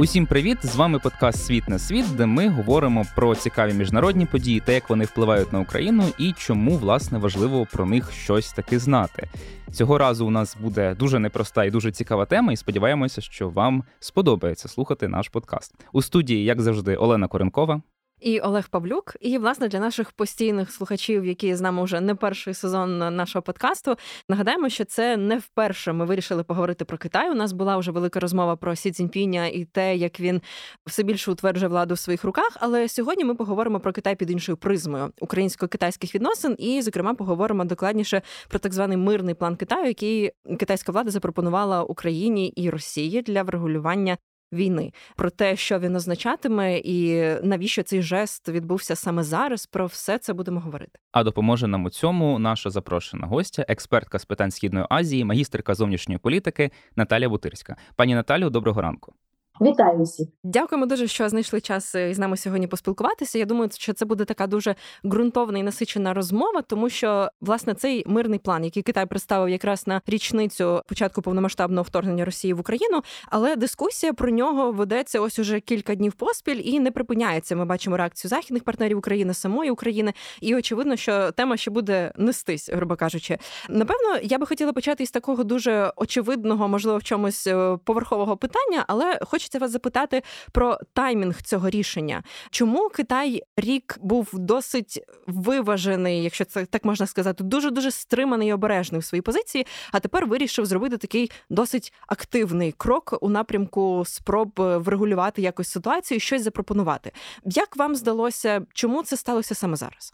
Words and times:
Усім 0.00 0.26
привіт! 0.26 0.58
З 0.62 0.76
вами 0.76 0.98
подкаст 0.98 1.44
Світ 1.44 1.68
на 1.68 1.78
світ, 1.78 2.16
де 2.16 2.26
ми 2.26 2.48
говоримо 2.48 3.04
про 3.16 3.34
цікаві 3.34 3.74
міжнародні 3.74 4.26
події 4.26 4.60
та 4.60 4.72
як 4.72 4.90
вони 4.90 5.04
впливають 5.04 5.52
на 5.52 5.60
Україну 5.60 6.04
і 6.18 6.32
чому 6.32 6.76
власне 6.76 7.18
важливо 7.18 7.66
про 7.72 7.86
них 7.86 8.12
щось 8.12 8.52
таки 8.52 8.78
знати. 8.78 9.28
Цього 9.72 9.98
разу 9.98 10.26
у 10.26 10.30
нас 10.30 10.56
буде 10.60 10.94
дуже 10.94 11.18
непроста 11.18 11.64
і 11.64 11.70
дуже 11.70 11.92
цікава 11.92 12.26
тема, 12.26 12.52
і 12.52 12.56
сподіваємося, 12.56 13.20
що 13.20 13.48
вам 13.48 13.84
сподобається 14.00 14.68
слухати 14.68 15.08
наш 15.08 15.28
подкаст. 15.28 15.74
У 15.92 16.02
студії, 16.02 16.44
як 16.44 16.60
завжди, 16.60 16.96
Олена 16.96 17.28
Коренкова 17.28 17.82
і 18.20 18.40
Олег 18.40 18.68
Павлюк. 18.68 19.16
І 19.20 19.38
власне 19.38 19.68
для 19.68 19.80
наших 19.80 20.12
постійних 20.12 20.72
слухачів, 20.72 21.26
які 21.26 21.54
з 21.54 21.60
нами 21.60 21.84
вже 21.84 22.00
не 22.00 22.14
перший 22.14 22.54
сезон 22.54 22.98
нашого 22.98 23.42
подкасту, 23.42 23.96
нагадаємо, 24.28 24.68
що 24.68 24.84
це 24.84 25.16
не 25.16 25.38
вперше 25.38 25.92
ми 25.92 26.04
вирішили 26.04 26.44
поговорити 26.44 26.84
про 26.84 26.98
Китай. 26.98 27.30
У 27.30 27.34
нас 27.34 27.52
була 27.52 27.76
вже 27.76 27.90
велика 27.90 28.20
розмова 28.20 28.56
про 28.56 28.76
Сі 28.76 28.90
Цзіньпіня 28.90 29.46
і 29.46 29.64
те, 29.64 29.96
як 29.96 30.20
він 30.20 30.42
все 30.86 31.02
більше 31.02 31.30
утверджує 31.30 31.68
владу 31.68 31.94
в 31.94 31.98
своїх 31.98 32.24
руках. 32.24 32.56
Але 32.60 32.88
сьогодні 32.88 33.24
ми 33.24 33.34
поговоримо 33.34 33.80
про 33.80 33.92
Китай 33.92 34.16
під 34.16 34.30
іншою 34.30 34.56
призмою 34.56 35.12
українсько-китайських 35.20 36.14
відносин, 36.14 36.56
і, 36.58 36.82
зокрема, 36.82 37.14
поговоримо 37.14 37.64
докладніше 37.64 38.22
про 38.48 38.58
так 38.58 38.72
званий 38.72 38.96
мирний 38.96 39.34
план 39.34 39.56
Китаю, 39.56 39.86
який 39.86 40.32
китайська 40.58 40.92
влада 40.92 41.10
запропонувала 41.10 41.82
Україні 41.82 42.48
і 42.48 42.70
Росії 42.70 43.22
для 43.22 43.42
врегулювання 43.42 44.16
війни, 44.52 44.92
про 45.16 45.30
те, 45.30 45.56
що 45.56 45.78
він 45.78 45.96
означатиме, 45.96 46.78
і 46.78 47.24
навіщо 47.42 47.82
цей 47.82 48.02
жест 48.02 48.48
відбувся 48.48 48.96
саме 48.96 49.22
зараз. 49.22 49.66
Про 49.66 49.86
все 49.86 50.18
це 50.18 50.32
будемо 50.32 50.60
говорити. 50.60 50.98
А 51.12 51.24
допоможе 51.24 51.66
нам 51.66 51.84
у 51.84 51.90
цьому 51.90 52.38
наша 52.38 52.70
запрошена 52.70 53.26
гостя, 53.26 53.64
експертка 53.68 54.18
з 54.18 54.24
питань 54.24 54.50
східної 54.50 54.86
Азії, 54.90 55.24
магістерка 55.24 55.74
зовнішньої 55.74 56.18
політики 56.18 56.70
Наталія 56.96 57.28
Бутирська. 57.28 57.76
Пані 57.96 58.14
Наталю, 58.14 58.50
доброго 58.50 58.82
ранку. 58.82 59.14
Вітаю 59.60 60.02
всіх. 60.02 60.28
Дякуємо 60.44 60.86
дуже, 60.86 61.06
що 61.06 61.28
знайшли 61.28 61.60
час 61.60 61.94
е, 61.94 62.14
з 62.14 62.18
нами 62.18 62.36
сьогодні 62.36 62.66
поспілкуватися. 62.66 63.38
Я 63.38 63.44
думаю, 63.44 63.70
що 63.74 63.92
це 63.92 64.04
буде 64.04 64.24
така 64.24 64.46
дуже 64.46 64.74
ґрунтовна 65.04 65.58
і 65.58 65.62
насичена 65.62 66.14
розмова, 66.14 66.62
тому 66.62 66.88
що 66.88 67.28
власне 67.40 67.74
цей 67.74 68.04
мирний 68.06 68.38
план, 68.38 68.64
який 68.64 68.82
Китай 68.82 69.06
представив 69.06 69.48
якраз 69.48 69.86
на 69.86 70.00
річницю 70.06 70.82
початку 70.88 71.22
повномасштабного 71.22 71.82
вторгнення 71.82 72.24
Росії 72.24 72.54
в 72.54 72.60
Україну, 72.60 73.02
але 73.26 73.56
дискусія 73.56 74.12
про 74.12 74.30
нього 74.30 74.72
ведеться 74.72 75.20
ось 75.20 75.38
уже 75.38 75.60
кілька 75.60 75.94
днів 75.94 76.12
поспіль 76.12 76.60
і 76.64 76.80
не 76.80 76.90
припиняється. 76.90 77.56
Ми 77.56 77.64
бачимо 77.64 77.96
реакцію 77.96 78.28
західних 78.28 78.64
партнерів 78.64 78.98
України, 78.98 79.34
самої 79.34 79.70
України, 79.70 80.12
і 80.40 80.56
очевидно, 80.56 80.96
що 80.96 81.32
тема 81.32 81.56
ще 81.56 81.70
буде 81.70 82.12
нестись, 82.16 82.70
грубо 82.72 82.96
кажучи. 82.96 83.38
Напевно, 83.68 84.18
я 84.22 84.38
би 84.38 84.46
хотіла 84.46 84.72
почати 84.72 85.02
із 85.02 85.10
такого 85.10 85.44
дуже 85.44 85.92
очевидного, 85.96 86.68
можливо, 86.68 86.98
в 86.98 87.02
чомусь 87.02 87.46
е, 87.46 87.78
поверхового 87.84 88.36
питання, 88.36 88.84
але 88.88 89.18
хоч 89.22 89.47
хочеться 89.48 89.58
вас 89.58 89.70
запитати 89.70 90.22
про 90.52 90.78
таймінг 90.92 91.42
цього 91.42 91.70
рішення. 91.70 92.22
Чому 92.50 92.88
Китай 92.88 93.42
рік 93.56 93.98
був 94.00 94.30
досить 94.32 95.04
виважений, 95.26 96.22
якщо 96.22 96.44
це 96.44 96.66
так 96.66 96.84
можна 96.84 97.06
сказати, 97.06 97.44
дуже 97.44 97.70
дуже 97.70 97.90
стриманий 97.90 98.48
і 98.48 98.52
обережний 98.52 99.00
в 99.00 99.04
своїй 99.04 99.22
позиції, 99.22 99.66
а 99.92 100.00
тепер 100.00 100.26
вирішив 100.26 100.66
зробити 100.66 100.96
такий 100.96 101.30
досить 101.50 101.92
активний 102.06 102.72
крок 102.72 103.18
у 103.20 103.28
напрямку 103.28 104.02
спроб 104.06 104.50
врегулювати 104.56 105.42
якось 105.42 105.68
ситуацію, 105.68 106.20
щось 106.20 106.42
запропонувати. 106.42 107.12
Як 107.44 107.76
вам 107.76 107.94
здалося, 107.94 108.66
чому 108.74 109.02
це 109.02 109.16
сталося 109.16 109.54
саме 109.54 109.76
зараз? 109.76 110.12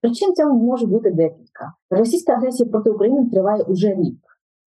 Причин 0.00 0.34
цьому 0.34 0.66
може 0.66 0.86
бути 0.86 1.10
декілька. 1.10 1.72
Російська 1.90 2.32
агресія 2.32 2.68
проти 2.70 2.90
України 2.90 3.30
триває 3.30 3.62
уже 3.62 3.88
рік. 3.88 4.25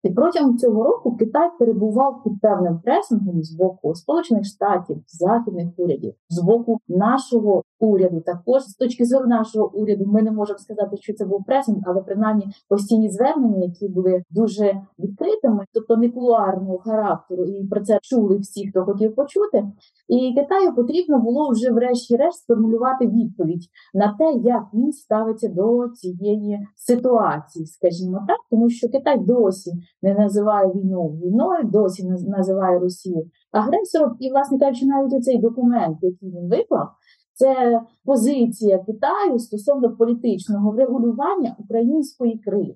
І 0.03 0.09
протягом 0.09 0.57
цього 0.57 0.83
року 0.83 1.17
Китай 1.17 1.49
перебував 1.59 2.23
під 2.23 2.41
певним 2.41 2.79
пресингом 2.79 3.43
з 3.43 3.51
боку 3.51 3.95
Сполучених 3.95 4.45
Штатів, 4.45 5.03
західних 5.07 5.67
урядів, 5.77 6.13
з 6.29 6.41
боку 6.43 6.79
нашого 6.87 7.63
уряду. 7.79 8.21
Також 8.21 8.63
з 8.63 8.75
точки 8.75 9.05
зору 9.05 9.27
нашого 9.27 9.71
уряду, 9.73 10.05
ми 10.07 10.21
не 10.21 10.31
можемо 10.31 10.59
сказати, 10.59 10.97
що 10.97 11.13
це 11.13 11.25
був 11.25 11.45
пресинг, 11.45 11.77
але 11.85 12.01
принаймні 12.01 12.45
постійні 12.69 13.09
звернення, 13.09 13.65
які 13.65 13.87
були 13.87 14.23
дуже 14.31 14.81
відкритими, 14.99 15.65
тобто 15.73 15.97
не 15.97 16.09
кулуарного 16.09 16.77
характеру, 16.77 17.45
і 17.45 17.67
про 17.67 17.81
це 17.81 17.99
чули 18.01 18.37
всі, 18.37 18.67
хто 18.67 18.83
хотів 18.85 19.15
почути. 19.15 19.63
І 20.07 20.33
Китаю 20.35 20.75
потрібно 20.75 21.19
було 21.19 21.49
вже, 21.49 21.71
врешті-решт, 21.71 22.43
сформулювати 22.43 23.07
відповідь 23.07 23.63
на 23.93 24.15
те, 24.17 24.31
як 24.43 24.63
він 24.73 24.91
ставиться 24.91 25.47
до 25.47 25.87
цієї 25.89 26.67
ситуації, 26.75 27.65
скажімо 27.65 28.25
так, 28.27 28.37
тому 28.49 28.69
що 28.69 28.89
Китай 28.89 29.19
досі 29.19 29.71
не 30.01 30.13
називає 30.13 30.67
війну 30.67 31.19
війною, 31.23 31.63
досі 31.63 32.07
називає 32.27 32.79
Росію 32.79 33.25
агресором. 33.51 34.15
І, 34.19 34.29
власне 34.31 34.59
кажучи, 34.59 34.85
навіть 34.85 35.13
оцей 35.13 35.37
документ, 35.37 35.97
який 36.01 36.29
він 36.29 36.49
виклав, 36.49 36.89
це 37.39 37.81
позиція 38.05 38.79
Китаю 38.79 39.39
стосовно 39.39 39.95
політичного 39.95 40.71
врегулювання 40.71 41.55
української 41.59 42.37
кризи. 42.37 42.75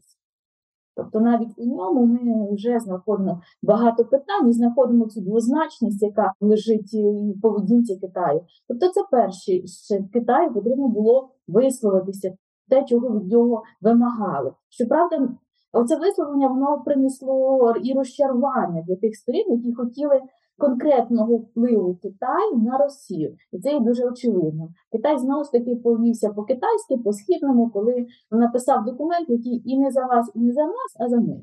Тобто 0.95 1.19
навіть 1.19 1.53
у 1.57 1.65
ньому 1.65 2.05
ми 2.05 2.53
вже 2.55 2.79
знаходимо 2.79 3.41
багато 3.63 4.05
питань 4.05 4.49
і 4.49 4.53
знаходимо 4.53 5.05
цю 5.05 5.21
двозначність, 5.21 6.03
яка 6.03 6.33
лежить 6.41 6.93
в 6.93 7.41
поведінці 7.41 7.99
Китаю. 7.99 8.41
Тобто, 8.67 8.87
це 8.87 9.01
перше, 9.11 9.67
що 9.67 10.03
Китаю 10.13 10.53
потрібно 10.53 10.87
було 10.87 11.29
висловитися 11.47 12.33
те, 12.69 12.85
чого 12.85 13.19
від 13.19 13.31
нього 13.31 13.63
вимагали. 13.81 14.51
Щоправда, 14.69 15.29
оце 15.73 15.99
висловлення 15.99 16.47
воно 16.47 16.81
принесло 16.85 17.73
і 17.83 17.93
розчарування 17.93 18.83
для 18.87 18.95
тих 18.95 19.15
сторін, 19.15 19.45
які 19.47 19.73
хотіли 19.73 20.21
конкретного 20.57 21.37
впливу 21.37 21.95
Китаю 21.95 22.57
на 22.57 22.77
Росію, 22.77 23.35
і 23.51 23.59
це 23.59 23.73
є 23.73 23.79
дуже 23.79 24.05
очевидно. 24.05 24.69
Китай 24.91 25.19
знову 25.19 25.43
ж 25.43 25.51
таки 25.51 25.75
повівся 25.75 26.29
по 26.29 26.43
китайськи, 26.43 26.97
по 27.03 27.13
східному, 27.13 27.69
коли 27.69 28.05
написав 28.31 28.85
документ, 28.85 29.29
який 29.29 29.61
і 29.65 29.79
не 29.79 29.91
за 29.91 30.05
вас, 30.05 30.31
і 30.35 30.39
не 30.39 30.53
за 30.53 30.65
нас, 30.65 30.97
а 30.99 31.09
за 31.09 31.17
них. 31.17 31.41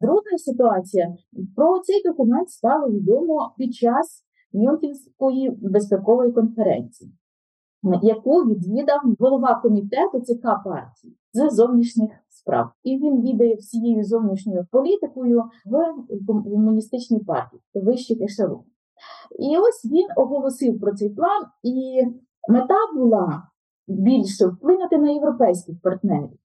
Друга 0.00 0.38
ситуація 0.46 1.14
про 1.56 1.78
цей 1.78 2.02
документ 2.04 2.50
стало 2.50 2.90
відомо 2.90 3.54
під 3.58 3.74
час 3.74 4.24
Мюнхенської 4.52 5.50
безпекової 5.50 6.32
конференції, 6.32 7.12
яку 8.02 8.44
відвідав 8.44 9.00
голова 9.18 9.54
комітету 9.54 10.20
ЦК 10.20 10.42
партії 10.64 11.16
з 11.32 11.50
зовнішніх 11.50 12.10
справ, 12.28 12.70
і 12.84 12.98
він 12.98 13.22
відає 13.22 13.54
всією 13.54 14.04
зовнішньою 14.04 14.66
політикою 14.70 15.44
в 15.66 16.26
комуністичній 16.26 17.18
партії 17.18 17.62
вищих 17.74 18.20
ешелонів. 18.20 18.64
І 19.38 19.58
ось 19.58 19.84
він 19.84 20.06
оголосив 20.16 20.80
про 20.80 20.94
цей 20.94 21.10
план, 21.10 21.42
і 21.62 22.02
мета 22.48 22.76
була 22.94 23.42
більше 23.88 24.46
вплинути 24.46 24.98
на 24.98 25.10
європейських 25.10 25.80
партнерів, 25.82 26.38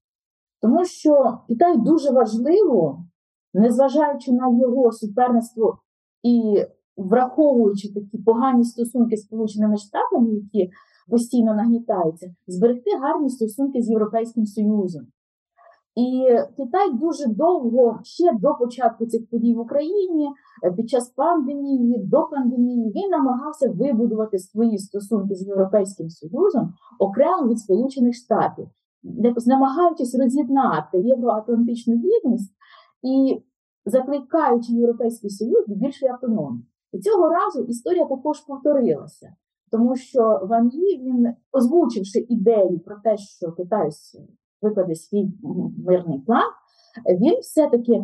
тому 0.61 0.85
що 0.85 1.39
Китай 1.47 1.77
дуже 1.77 2.11
важливо, 2.11 3.05
незважаючи 3.53 4.31
на 4.31 4.59
його 4.59 4.91
суперництво 4.91 5.79
і 6.23 6.65
враховуючи 6.97 7.93
такі 7.93 8.17
погані 8.17 8.63
стосунки 8.63 9.17
з 9.17 9.21
Сполученими 9.21 9.77
Штатами, 9.77 10.33
які 10.33 10.71
постійно 11.09 11.53
нагнітаються, 11.53 12.35
зберегти 12.47 12.97
гарні 13.01 13.29
стосунки 13.29 13.81
з 13.81 13.89
Європейським 13.89 14.45
Союзом. 14.45 15.07
І 15.95 16.27
Китай 16.57 16.93
дуже 16.93 17.27
довго 17.27 17.99
ще 18.03 18.31
до 18.39 18.55
початку 18.59 19.05
цих 19.05 19.29
подій 19.29 19.53
в 19.53 19.59
Україні, 19.59 20.29
е, 20.63 20.71
під 20.71 20.89
час 20.89 21.09
пандемії, 21.09 22.03
до 22.03 22.23
пандемії, 22.23 22.91
він 22.95 23.09
намагався 23.09 23.71
вибудувати 23.71 24.39
свої 24.39 24.77
стосунки 24.77 25.35
з 25.35 25.47
Європейським 25.47 26.09
Союзом 26.09 26.73
окремо 26.99 27.47
від 27.47 27.59
Сполучених 27.59 28.15
Штатів, 28.15 28.67
намагаючись 29.45 30.19
роз'єднати 30.19 30.99
євроатлантичну 30.99 31.93
єдність 31.93 32.53
і 33.03 33.43
закликаючи 33.85 34.73
Європейський 34.73 35.29
Союз 35.29 35.67
до 35.67 35.75
більшої 35.75 36.11
автономії. 36.11 36.65
І 36.91 36.99
цього 36.99 37.29
разу 37.29 37.63
історія 37.63 38.05
також 38.05 38.39
повторилася, 38.39 39.35
тому 39.75 39.95
що 39.95 40.39
Ван 40.43 40.69
Ї, 40.73 40.97
він 41.03 41.33
озвучивши 41.51 42.19
ідею 42.29 42.79
про 42.79 42.95
те, 43.03 43.17
що 43.17 43.51
Китай 43.51 43.89
викладе 44.61 44.95
свій 44.95 45.33
мирний 45.85 46.19
план, 46.19 46.51
він 47.19 47.39
все-таки 47.39 48.03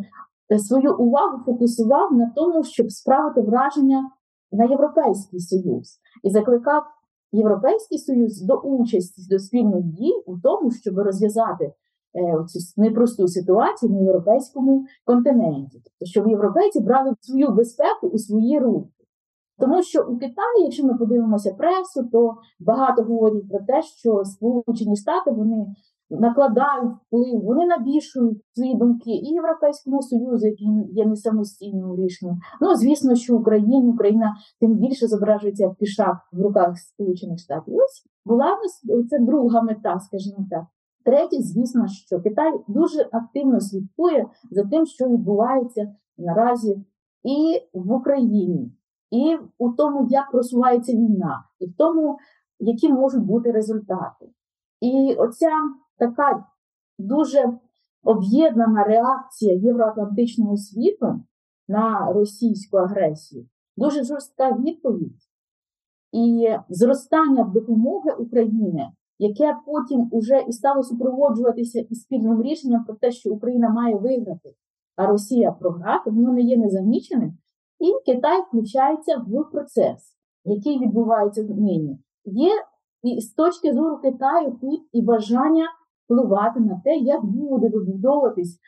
свою 0.60 0.98
увагу 0.98 1.44
фокусував 1.46 2.14
на 2.14 2.32
тому, 2.36 2.64
щоб 2.64 2.92
справити 2.92 3.42
враження 3.42 4.10
на 4.52 4.66
Європейський 4.66 5.40
Союз 5.40 6.00
і 6.24 6.30
закликав 6.30 6.84
Європейський 7.32 7.98
Союз 7.98 8.42
до 8.42 8.56
участі 8.56 9.22
до 9.30 9.40
спільних 9.40 9.84
дій 9.84 10.14
у 10.26 10.38
тому, 10.40 10.72
щоб 10.72 10.98
розв'язати 10.98 11.66
е, 11.66 11.74
цю 12.48 12.82
непросту 12.82 13.28
ситуацію 13.28 13.92
на 13.92 14.00
європейському 14.00 14.86
континенті, 15.06 15.82
тобто 15.84 16.06
щоб 16.06 16.28
європейці 16.28 16.80
брали 16.80 17.16
свою 17.20 17.52
безпеку 17.52 18.08
у 18.08 18.18
свої 18.18 18.60
руки. 18.60 19.01
Тому 19.62 19.84
що 19.84 20.02
у 20.02 20.18
Китаї, 20.18 20.64
якщо 20.64 20.86
ми 20.86 20.98
подивимося 20.98 21.54
пресу, 21.54 22.10
то 22.12 22.36
багато 22.60 23.04
говорять 23.04 23.50
про 23.50 23.60
те, 23.60 23.82
що 23.82 24.24
Сполучені 24.26 24.96
Штати 24.96 25.32
вони 25.32 25.66
накладають 26.10 26.92
вплив, 27.08 27.42
вони 27.42 27.66
навішують 27.66 28.42
свої 28.54 28.76
думки 28.76 29.12
і 29.12 29.34
Європейському 29.34 30.02
Союзу, 30.02 30.48
який 30.48 30.68
є 30.92 31.06
не 31.06 31.16
самостійним 31.16 31.96
рішенням. 31.96 32.40
Ну, 32.62 32.76
звісно, 32.76 33.16
що 33.16 33.38
Україні 33.38 33.90
Україна 33.90 34.36
тим 34.60 34.74
більше 34.74 35.08
зображується 35.08 35.64
як 35.64 35.76
пішак 35.76 36.18
в 36.32 36.42
руках 36.42 36.78
Сполучених 36.78 37.40
Штатів. 37.40 37.76
Ось 37.76 38.06
була 38.26 38.58
це 39.10 39.20
друга 39.20 39.62
мета, 39.62 40.00
скажімо 40.00 40.46
так. 40.50 40.64
Третє, 41.06 41.38
звісно, 41.42 41.88
що 41.88 42.22
Китай 42.22 42.54
дуже 42.68 43.10
активно 43.12 43.60
слідкує 43.60 44.26
за 44.52 44.64
тим, 44.64 44.86
що 44.86 45.06
відбувається 45.10 45.96
наразі 46.18 46.86
і 47.24 47.62
в 47.74 47.92
Україні, 47.92 48.72
і 49.12 49.38
у 49.58 49.70
тому, 49.70 50.08
як 50.10 50.32
просувається 50.32 50.94
війна, 50.94 51.44
і 51.60 51.66
в 51.66 51.74
тому, 51.78 52.18
які 52.60 52.94
можуть 52.94 53.26
бути 53.26 53.52
результати. 53.52 54.30
І 54.82 55.16
оця 55.16 55.52
така 55.98 56.46
дуже 57.00 57.60
об'єднана 58.04 58.84
реакція 58.84 59.56
євроатлантичного 59.56 60.58
світу 60.58 61.24
на 61.68 62.14
російську 62.14 62.78
агресію, 62.78 63.46
дуже 63.78 64.04
жорстка 64.04 64.52
відповідь 64.52 65.22
і 66.12 66.50
зростання 66.70 67.44
допомоги 67.44 68.12
України, 68.12 68.92
яке 69.20 69.58
потім 69.66 70.10
уже 70.12 70.46
і 70.48 70.52
стало 70.52 70.84
супроводжуватися 70.84 71.80
і 71.90 71.96
спільним 71.96 72.44
рішенням 72.44 72.86
про 72.86 72.96
те, 72.96 73.12
що 73.12 73.30
Україна 73.30 73.70
має 73.70 73.96
виграти, 73.96 74.56
а 74.96 75.08
Росія 75.08 75.52
програти, 75.52 76.10
воно 76.10 76.34
не 76.34 76.42
є 76.42 76.58
незаміченим. 76.58 77.38
І 77.82 78.12
Китай 78.12 78.42
включається 78.42 79.26
в 79.28 79.52
процес, 79.52 80.18
який 80.46 80.80
відбувається 80.80 81.44
нині. 81.44 82.00
Є 82.26 82.52
і 83.04 83.22
з 83.22 83.34
точки 83.34 83.74
зору 83.74 83.98
Китаю 83.98 84.58
тут 84.62 84.82
і 84.92 85.02
бажання 85.02 85.66
впливати 86.06 86.60
на 86.60 86.82
те, 86.84 86.96
як 86.96 87.26
буде 87.26 87.70
вибудовуватись 87.70 88.60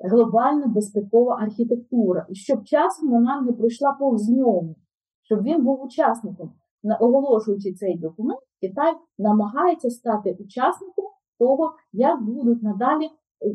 глобальна 0.00 0.66
безпекова 0.66 1.36
архітектура, 1.42 2.26
і 2.28 2.34
щоб 2.34 2.64
часом 2.64 3.10
вона 3.10 3.40
не 3.40 3.52
пройшла 3.52 3.92
повз 3.92 4.28
ньому, 4.28 4.76
щоб 5.22 5.42
він 5.42 5.64
був 5.64 5.82
учасником. 5.84 6.52
Оголошуючи 7.00 7.72
цей 7.72 7.98
документ, 7.98 8.40
Китай 8.60 8.92
намагається 9.18 9.90
стати 9.90 10.36
учасником 10.40 11.04
того, 11.38 11.72
як 11.92 12.22
будуть 12.22 12.62
надалі 12.62 13.08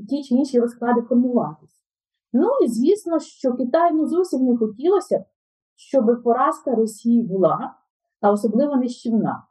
ті 0.10 0.24
чи 0.24 0.36
інші 0.36 0.60
розклади 0.60 1.02
формуватися. 1.02 1.85
Ну 2.38 2.50
і 2.64 2.68
звісно, 2.68 3.20
що 3.20 3.54
Китай 3.54 3.94
ну, 3.94 4.08
зовсім 4.08 4.46
не 4.46 4.58
хотілося, 4.58 5.26
щоб 5.76 6.24
поразка 6.24 6.76
Росії 6.76 7.24
була, 7.24 7.76
а 8.22 8.32
особливо 8.32 8.76
нищівна. 8.76 9.44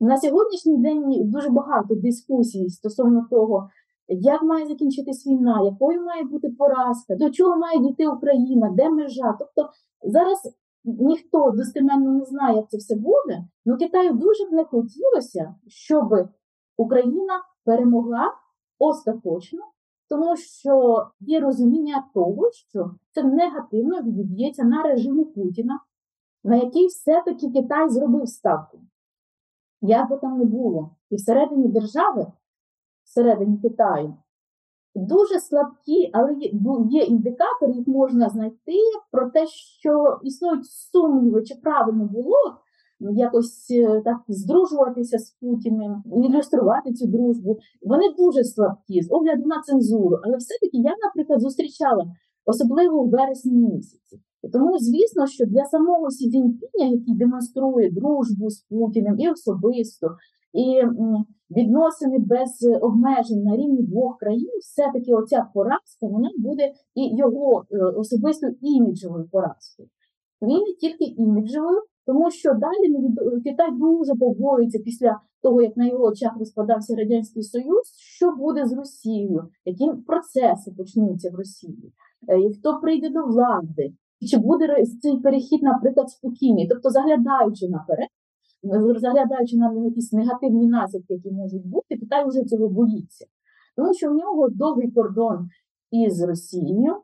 На 0.00 0.16
сьогоднішній 0.16 0.78
день 0.78 1.30
дуже 1.30 1.50
багато 1.50 1.94
дискусій 1.94 2.68
стосовно 2.68 3.26
того, 3.30 3.68
як 4.08 4.42
має 4.42 4.66
закінчитись 4.66 5.26
війна, 5.26 5.62
якою 5.64 6.04
має 6.04 6.24
бути 6.24 6.48
поразка, 6.48 7.16
до 7.16 7.30
чого 7.30 7.56
має 7.56 7.78
дійти 7.78 8.08
Україна, 8.08 8.70
де 8.76 8.90
межа. 8.90 9.36
Тобто 9.38 9.70
зараз 10.02 10.56
ніхто 10.84 11.50
достеменно 11.50 12.12
не 12.12 12.24
знає, 12.24 12.56
як 12.56 12.70
це 12.70 12.76
все 12.76 12.96
буде. 12.96 13.44
але 13.66 13.76
Китаю 13.76 14.12
дуже 14.12 14.44
б 14.44 14.52
не 14.52 14.64
хотілося, 14.64 15.54
щоб 15.66 16.28
Україна 16.76 17.42
перемогла 17.64 18.32
остаточно, 18.78 19.60
тому 20.08 20.36
що 20.36 21.06
є 21.20 21.40
розуміння 21.40 22.04
того, 22.14 22.50
що 22.52 22.90
це 23.10 23.22
негативно 23.22 24.02
відіб'ється 24.02 24.64
на 24.64 24.82
режиму 24.82 25.24
Путіна, 25.24 25.80
на 26.44 26.56
який 26.56 26.86
все-таки 26.86 27.50
Китай 27.50 27.88
зробив 27.88 28.28
ставку. 28.28 28.78
Як 29.80 30.10
би 30.10 30.16
там 30.16 30.38
не 30.38 30.44
було, 30.44 30.90
і 31.10 31.16
всередині 31.16 31.68
держави, 31.68 32.26
всередині 33.04 33.58
Китаю, 33.58 34.14
дуже 34.94 35.40
слабкі, 35.40 36.10
але 36.12 36.32
є 36.90 37.02
індикатори, 37.02 37.72
їх 37.72 37.88
можна 37.88 38.28
знайти 38.28 38.78
про 39.10 39.30
те, 39.30 39.46
що 39.46 40.20
існують 40.22 40.66
сумніви, 40.66 41.42
чи 41.42 41.54
правильно 41.54 42.04
було 42.04 42.56
якось 43.00 43.70
е, 43.70 44.02
так 44.04 44.16
здружуватися 44.28 45.18
з 45.18 45.30
Путіним, 45.30 46.02
ілюструвати 46.24 46.92
цю 46.92 47.06
дружбу. 47.06 47.58
Вони 47.82 48.04
дуже 48.18 48.44
слабкі 48.44 49.02
з 49.02 49.08
огляду 49.10 49.42
на 49.46 49.62
цензуру, 49.62 50.18
але 50.24 50.36
все-таки 50.36 50.76
я, 50.78 50.94
наприклад, 51.04 51.40
зустрічала, 51.40 52.06
особливо 52.46 53.02
в 53.02 53.10
вересні 53.10 53.52
місяці. 53.52 54.20
Тому, 54.52 54.78
звісно, 54.78 55.26
що 55.26 55.46
для 55.46 55.64
самого 55.64 56.10
Сі 56.10 56.30
Цзіньпіня, 56.30 56.86
який 56.90 57.16
демонструє 57.16 57.90
дружбу 57.90 58.50
з 58.50 58.62
Путіним 58.62 59.18
і 59.18 59.28
особисто, 59.28 60.06
і 60.52 60.82
відносини 61.50 62.18
без 62.18 62.68
обмежень 62.80 63.42
на 63.42 63.56
рівні 63.56 63.82
двох 63.82 64.18
країн, 64.18 64.50
все-таки 64.60 65.14
оця 65.14 65.46
поразка 65.54 66.06
вона 66.06 66.30
буде 66.38 66.72
і 66.94 67.16
його 67.16 67.64
е, 67.70 67.78
особистою 67.84 68.56
іміджовою 68.60 69.28
поразкою. 69.32 69.88
Він 70.42 70.58
не 70.58 70.74
тільки 70.80 71.04
іміджовою, 71.04 71.80
тому 72.06 72.30
що 72.30 72.54
далі 72.54 73.14
Китай 73.44 73.70
дуже 73.72 74.14
побоюється 74.14 74.78
після 74.78 75.20
того, 75.42 75.62
як 75.62 75.76
на 75.76 75.86
його 75.86 76.04
очах 76.04 76.36
розпадався 76.38 76.94
Радянський 76.94 77.42
Союз, 77.42 77.82
що 77.96 78.30
буде 78.30 78.66
з 78.66 78.72
Росією, 78.72 79.48
які 79.64 79.90
процеси 80.06 80.72
почнуться 80.76 81.30
в 81.30 81.34
Росії, 81.34 81.92
е, 82.28 82.50
хто 82.58 82.80
прийде 82.80 83.10
до 83.10 83.26
влади, 83.26 83.92
чи 84.30 84.38
буде 84.38 84.84
цей 85.02 85.16
перехід, 85.16 85.62
наприклад, 85.62 86.10
спокійний, 86.10 86.68
тобто 86.68 86.90
заглядаючи 86.90 87.68
наперед, 87.68 88.08
заглядаючи 89.00 89.56
на 89.56 89.84
якісь 89.84 90.12
негативні 90.12 90.66
наслідки, 90.66 91.14
які 91.14 91.30
можуть 91.30 91.66
бути, 91.66 91.96
Китай 91.96 92.28
вже 92.28 92.44
цього 92.44 92.68
боїться. 92.68 93.26
Тому 93.76 93.94
що 93.94 94.10
в 94.10 94.14
нього 94.14 94.48
довгий 94.48 94.90
кордон 94.90 95.48
із 95.90 96.22
Росією. 96.22 96.94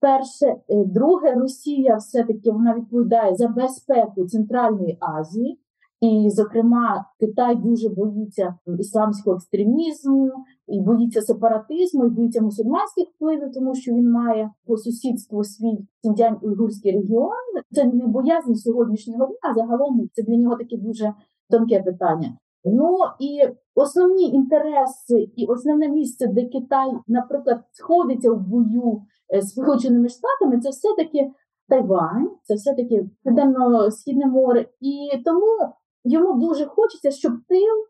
Перше, 0.00 0.46
е, 0.46 0.84
друге, 0.84 1.34
Росія 1.34 1.96
все-таки 1.96 2.50
вона 2.50 2.74
відповідає 2.74 3.34
за 3.36 3.48
безпеку 3.48 4.26
Центральної 4.26 4.98
Азії, 5.00 5.60
і, 6.00 6.30
зокрема, 6.30 7.04
Китай 7.20 7.56
дуже 7.56 7.88
боїться 7.88 8.54
ісламського 8.78 9.36
екстремізму, 9.36 10.30
і 10.68 10.80
боїться 10.80 11.22
сепаратизму, 11.22 12.04
і 12.04 12.10
боїться 12.10 12.42
мусульманських 12.42 13.04
впливів, 13.14 13.52
тому 13.54 13.74
що 13.74 13.92
він 13.92 14.10
має 14.10 14.50
по 14.66 14.76
сусідству 14.76 15.44
свій 15.44 15.78
сіндянь 16.02 16.38
уйгурський 16.42 16.92
регіон. 16.92 17.32
Це 17.72 17.84
не 17.84 18.06
боязнь 18.06 18.54
сьогоднішнього 18.54 19.26
дня, 19.26 19.36
а 19.42 19.54
загалом 19.54 20.08
це 20.12 20.22
для 20.22 20.36
нього 20.36 20.56
таке 20.56 20.76
дуже 20.76 21.14
тонке 21.50 21.82
питання. 21.82 22.38
Ну 22.64 22.96
і 23.20 23.40
основні 23.74 24.24
інтереси, 24.24 25.30
і 25.36 25.46
основне 25.46 25.88
місце, 25.88 26.26
де 26.26 26.44
Китай, 26.44 26.92
наприклад, 27.08 27.60
сходиться 27.72 28.32
в 28.32 28.40
бою 28.48 29.02
Сполученими 29.42 30.08
Штатами, 30.08 30.60
це 30.60 30.70
все 30.70 30.88
таки 30.96 31.30
Тайвань, 31.68 32.30
це 32.42 32.54
все 32.54 32.74
таки 32.74 33.08
Південно-Східне 33.24 34.26
море, 34.26 34.66
і 34.80 35.22
тому 35.24 35.74
йому 36.04 36.40
дуже 36.40 36.66
хочеться, 36.66 37.10
щоб 37.10 37.32
тил, 37.48 37.86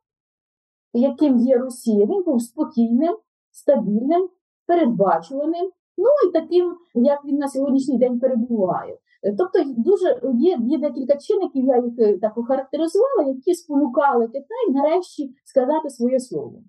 яким 0.92 1.38
є 1.38 1.58
Росія, 1.58 2.06
він 2.06 2.22
був 2.22 2.42
спокійним, 2.42 3.16
стабільним, 3.50 4.28
передбачуваним, 4.66 5.70
ну 5.96 6.08
і 6.28 6.32
таким, 6.32 6.76
як 6.94 7.24
він 7.24 7.36
на 7.36 7.48
сьогоднішній 7.48 7.98
день 7.98 8.20
перебуває. 8.20 8.98
Тобто 9.38 9.58
дуже 9.76 10.20
є 10.34 10.58
є 10.60 10.78
декілька 10.78 11.16
чинників, 11.18 11.64
я 11.64 11.76
їх 11.76 11.94
е, 11.98 12.18
так 12.18 12.38
охарактеризувала, 12.38 13.22
які 13.26 13.54
спонукали 13.54 14.26
Китай 14.26 14.70
нарешті 14.70 15.34
сказати 15.44 15.90
своє 15.90 16.20
слово. 16.20 16.62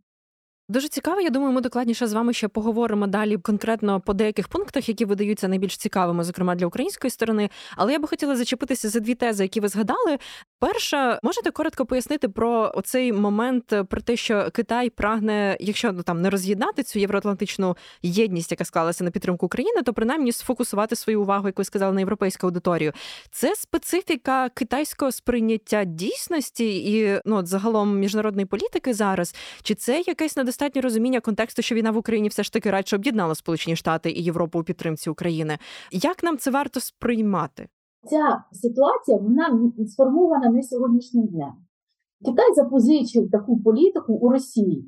Дуже 0.69 0.87
цікаво. 0.87 1.21
Я 1.21 1.29
думаю, 1.29 1.53
ми 1.53 1.61
докладніше 1.61 2.07
з 2.07 2.13
вами 2.13 2.33
ще 2.33 2.47
поговоримо 2.47 3.07
далі 3.07 3.37
конкретно 3.37 3.99
по 3.99 4.13
деяких 4.13 4.47
пунктах, 4.47 4.89
які 4.89 5.05
видаються 5.05 5.47
найбільш 5.47 5.77
цікавими, 5.77 6.23
зокрема 6.23 6.55
для 6.55 6.65
української 6.65 7.11
сторони. 7.11 7.49
Але 7.75 7.91
я 7.91 7.99
би 7.99 8.07
хотіла 8.07 8.35
зачепитися 8.35 8.89
за 8.89 8.99
дві 8.99 9.15
тези, 9.15 9.43
які 9.43 9.59
ви 9.59 9.67
згадали. 9.67 10.17
Перша, 10.59 11.19
можете 11.23 11.51
коротко 11.51 11.85
пояснити 11.85 12.29
про 12.29 12.71
оцей 12.75 13.13
момент, 13.13 13.73
про 13.89 14.01
те, 14.01 14.15
що 14.15 14.49
Китай 14.53 14.89
прагне, 14.89 15.57
якщо 15.59 15.91
ну 15.91 16.03
там 16.03 16.21
не 16.21 16.29
роз'єднати 16.29 16.83
цю 16.83 16.99
євроатлантичну 16.99 17.77
єдність, 18.01 18.51
яка 18.51 18.65
склалася 18.65 19.03
на 19.03 19.11
підтримку 19.11 19.45
України, 19.45 19.81
то 19.81 19.93
принаймні 19.93 20.31
сфокусувати 20.31 20.95
свою 20.95 21.21
увагу, 21.21 21.47
як 21.47 21.57
ви 21.57 21.63
сказали, 21.63 21.93
на 21.93 21.99
європейську 21.99 22.47
аудиторію. 22.47 22.93
Це 23.31 23.55
специфіка 23.55 24.49
китайського 24.49 25.11
сприйняття 25.11 25.83
дійсності 25.83 26.93
і 26.93 27.21
ну 27.25 27.35
от 27.35 27.47
загалом 27.47 27.99
міжнародної 27.99 28.45
політики 28.45 28.93
зараз, 28.93 29.35
чи 29.63 29.75
це 29.75 30.03
якесь 30.07 30.37
недостатнє 30.59 30.81
розуміння 30.81 31.19
контексту, 31.19 31.61
що 31.61 31.75
війна 31.75 31.91
в 31.91 31.97
Україні 31.97 32.27
все 32.27 32.43
ж 32.43 32.53
таки 32.53 32.71
радше 32.71 32.95
об'єднала 32.95 33.35
Сполучені 33.35 33.75
Штати 33.75 34.11
і 34.11 34.23
Європу 34.23 34.59
у 34.59 34.63
підтримці 34.63 35.09
України? 35.09 35.57
Як 35.91 36.23
нам 36.23 36.37
це 36.37 36.51
варто 36.51 36.79
сприймати? 36.79 37.67
Ця 38.09 38.43
ситуація 38.51 39.17
вона 39.17 39.71
сформована 39.87 40.49
не 40.49 40.63
сьогоднішнім 40.63 41.27
днем. 41.27 41.53
Китай 42.25 42.53
запозичив 42.55 43.31
таку 43.31 43.59
політику 43.59 44.13
у 44.13 44.29
Росії, 44.29 44.85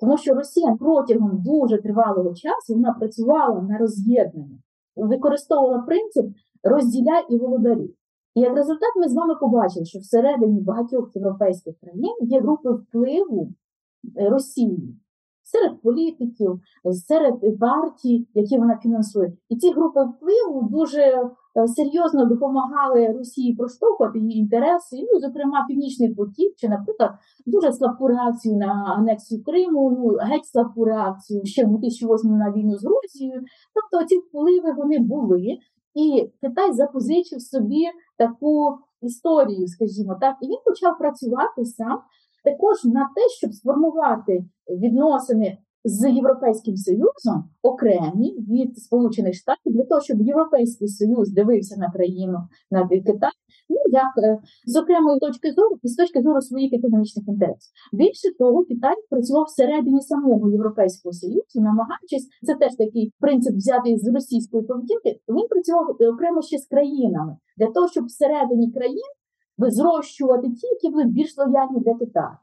тому 0.00 0.18
що 0.18 0.34
Росія 0.34 0.76
протягом 0.80 1.42
дуже 1.42 1.82
тривалого 1.82 2.34
часу 2.34 2.74
вона 2.74 2.92
працювала 2.92 3.62
на 3.62 3.78
роз'єднання, 3.78 4.58
використовувала 4.96 5.78
принцип 5.78 6.26
розділяй 6.62 7.24
і 7.30 7.38
володарі. 7.38 7.94
І 8.34 8.40
як 8.40 8.56
результат, 8.56 8.90
ми 8.96 9.08
з 9.08 9.14
вами 9.14 9.34
побачили, 9.40 9.84
що 9.84 9.98
всередині 9.98 10.60
багатьох 10.60 11.16
європейських 11.16 11.74
країн 11.80 12.14
є 12.20 12.40
групи 12.40 12.70
впливу 12.70 13.52
Росії, 14.30 14.96
серед 15.42 15.82
політиків, 15.82 16.60
серед 17.08 17.34
партій, 17.60 18.28
які 18.34 18.58
вона 18.58 18.78
фінансує. 18.82 19.32
І 19.48 19.56
ці 19.56 19.70
групи 19.70 20.00
впливу 20.04 20.68
дуже 20.70 21.00
е, 21.00 21.68
серйозно 21.68 22.24
допомагали 22.24 23.06
Росії 23.18 23.54
проштовхувати 23.54 24.18
її 24.18 24.38
інтереси. 24.38 24.96
Ну, 25.12 25.20
зокрема, 25.20 25.64
Північний 25.68 26.14
потік, 26.14 26.54
чи, 26.56 26.68
наприклад, 26.68 27.10
дуже 27.46 27.72
слабку 27.72 28.08
реакцію 28.08 28.56
на 28.56 28.94
анексію 28.98 29.44
Криму, 29.44 29.90
ну 29.90 30.16
геть 30.20 30.46
слабку 30.46 30.84
реакцію 30.84 31.44
ще 31.44 31.66
в 31.66 31.68
2008 31.68 32.30
на 32.30 32.52
війну 32.52 32.76
з 32.76 32.84
Грузією. 32.84 33.42
Тобто 33.74 34.06
ці 34.06 34.18
впливи 34.18 34.72
вони 34.76 34.98
були. 34.98 35.58
І 35.94 36.30
Китай 36.40 36.72
запозичив 36.72 37.42
собі 37.42 37.84
таку 38.18 38.78
історію, 39.02 39.66
скажімо 39.66 40.16
так, 40.20 40.36
і 40.42 40.46
він 40.46 40.58
почав 40.64 40.98
працювати 40.98 41.64
сам 41.64 41.98
також 42.44 42.84
на 42.84 43.04
те, 43.04 43.28
щоб 43.38 43.54
сформувати 43.54 44.44
відносини 44.68 45.58
з 45.84 46.10
Європейським 46.10 46.76
Союзом 46.76 47.44
окремі 47.62 48.38
від 48.48 48.78
Сполучених 48.78 49.34
Штатів 49.34 49.72
для 49.72 49.84
того, 49.84 50.00
щоб 50.00 50.20
Європейський 50.20 50.88
Союз 50.88 51.30
дивився 51.32 51.76
на 51.78 51.90
країну 51.90 52.38
на 52.70 52.88
Китай, 52.88 53.30
ну 53.68 53.76
як 53.90 54.24
е, 54.24 54.38
з 54.66 54.76
окремої 54.76 55.20
точки 55.20 55.52
зору 55.52 55.78
і 55.82 55.88
з 55.88 55.96
точки 55.96 56.22
зору 56.22 56.40
своїх 56.40 56.72
економічних 56.72 57.28
інтересів. 57.28 57.72
Більше 57.92 58.28
того, 58.38 58.64
Китай 58.64 58.94
працював 59.10 59.44
всередині 59.44 60.00
самого 60.00 60.50
Європейського 60.50 61.12
союзу, 61.12 61.54
намагаючись 61.54 62.28
це 62.42 62.54
теж 62.54 62.74
такий 62.74 63.12
принцип 63.20 63.56
взятий 63.56 63.98
з 63.98 64.14
російської 64.14 64.62
поведінки. 64.62 65.20
Він 65.28 65.48
працював 65.48 65.96
окремо 66.14 66.42
ще 66.42 66.58
з 66.58 66.66
країнами 66.66 67.36
для 67.58 67.66
того, 67.66 67.88
щоб 67.88 68.04
всередині 68.04 68.72
країн 68.72 69.10
зрощувати 69.68 70.50
ті, 70.50 70.66
які 70.66 70.88
були 70.88 71.04
більш 71.04 71.38
лояльні 71.38 71.80
для 71.80 71.94
Китаю. 71.94 72.36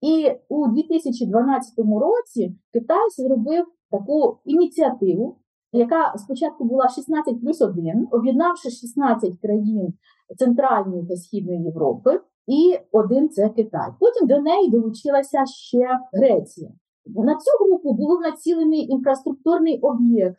І 0.00 0.30
у 0.48 0.66
2012 0.66 1.74
році 1.78 2.56
Китай 2.72 3.10
зробив 3.16 3.64
таку 3.90 4.38
ініціативу, 4.44 5.36
яка 5.72 6.14
спочатку 6.16 6.64
була 6.64 6.88
16 6.88 7.40
плюс 7.40 7.60
1, 7.60 8.08
об'єднавши 8.10 8.70
16 8.70 9.40
країн 9.40 9.94
Центральної 10.38 11.06
та 11.06 11.16
Східної 11.16 11.62
Європи, 11.62 12.20
і 12.46 12.78
один 12.92 13.28
це 13.28 13.48
Китай. 13.48 13.90
Потім 14.00 14.26
до 14.26 14.40
неї 14.40 14.70
долучилася 14.70 15.46
ще 15.46 15.98
Греція. 16.12 16.70
На 17.06 17.34
цю 17.34 17.64
групу 17.64 17.92
був 17.92 18.20
націлений 18.20 18.80
інфраструктурний 18.80 19.80
об'єкт. 19.80 20.38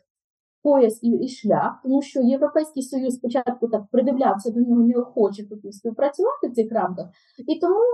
Пояс 0.64 0.98
і, 1.02 1.08
і 1.08 1.28
шлях, 1.28 1.80
тому 1.82 2.02
що 2.02 2.20
Європейський 2.20 2.82
Союз 2.82 3.14
спочатку 3.14 3.68
так 3.68 3.82
придивлявся 3.90 4.50
до 4.50 4.60
нього 4.60 4.82
неохоче 4.82 5.48
хотів 5.48 5.74
співпрацювати 5.74 6.48
в 6.48 6.54
цих 6.54 6.72
рамках, 6.72 7.06
і 7.46 7.60
тому 7.60 7.84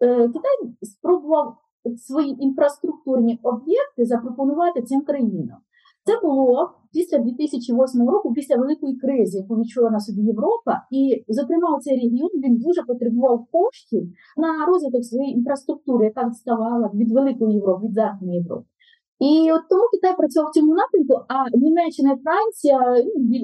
Е, 0.00 0.28
Китай 0.28 0.74
спробував 0.82 1.56
свої 1.96 2.44
інфраструктурні 2.44 3.38
об'єкти 3.42 4.04
запропонувати 4.04 4.82
цим 4.82 5.00
країнам. 5.00 5.58
Це 6.04 6.20
було 6.22 6.70
після 6.92 7.18
2008 7.18 8.08
року, 8.08 8.32
після 8.32 8.56
великої 8.56 8.96
кризи, 8.96 9.38
яку 9.38 9.60
відчула 9.60 9.90
на 9.90 10.00
собі 10.00 10.22
Європа, 10.22 10.82
і, 10.90 11.24
зокрема, 11.28 11.78
цей 11.80 11.96
регіон 11.96 12.30
він 12.34 12.56
дуже 12.56 12.82
потребував 12.82 13.46
коштів 13.52 14.12
на 14.36 14.66
розвиток 14.66 15.04
своєї 15.04 15.32
інфраструктури, 15.32 16.04
яка 16.04 16.28
відставала 16.28 16.90
від 16.94 17.12
великої 17.12 17.54
Європи, 17.54 17.86
від 17.86 17.94
Західної 17.94 18.38
Європи. 18.38 18.64
І 19.18 19.52
от 19.52 19.62
тому 19.70 19.82
Китай 19.92 20.16
працював 20.16 20.50
в 20.50 20.54
цьому 20.54 20.74
напрямку, 20.74 21.24
а 21.28 21.56
Німеччина, 21.56 22.16
Франція 22.24 23.04
і, 23.30 23.36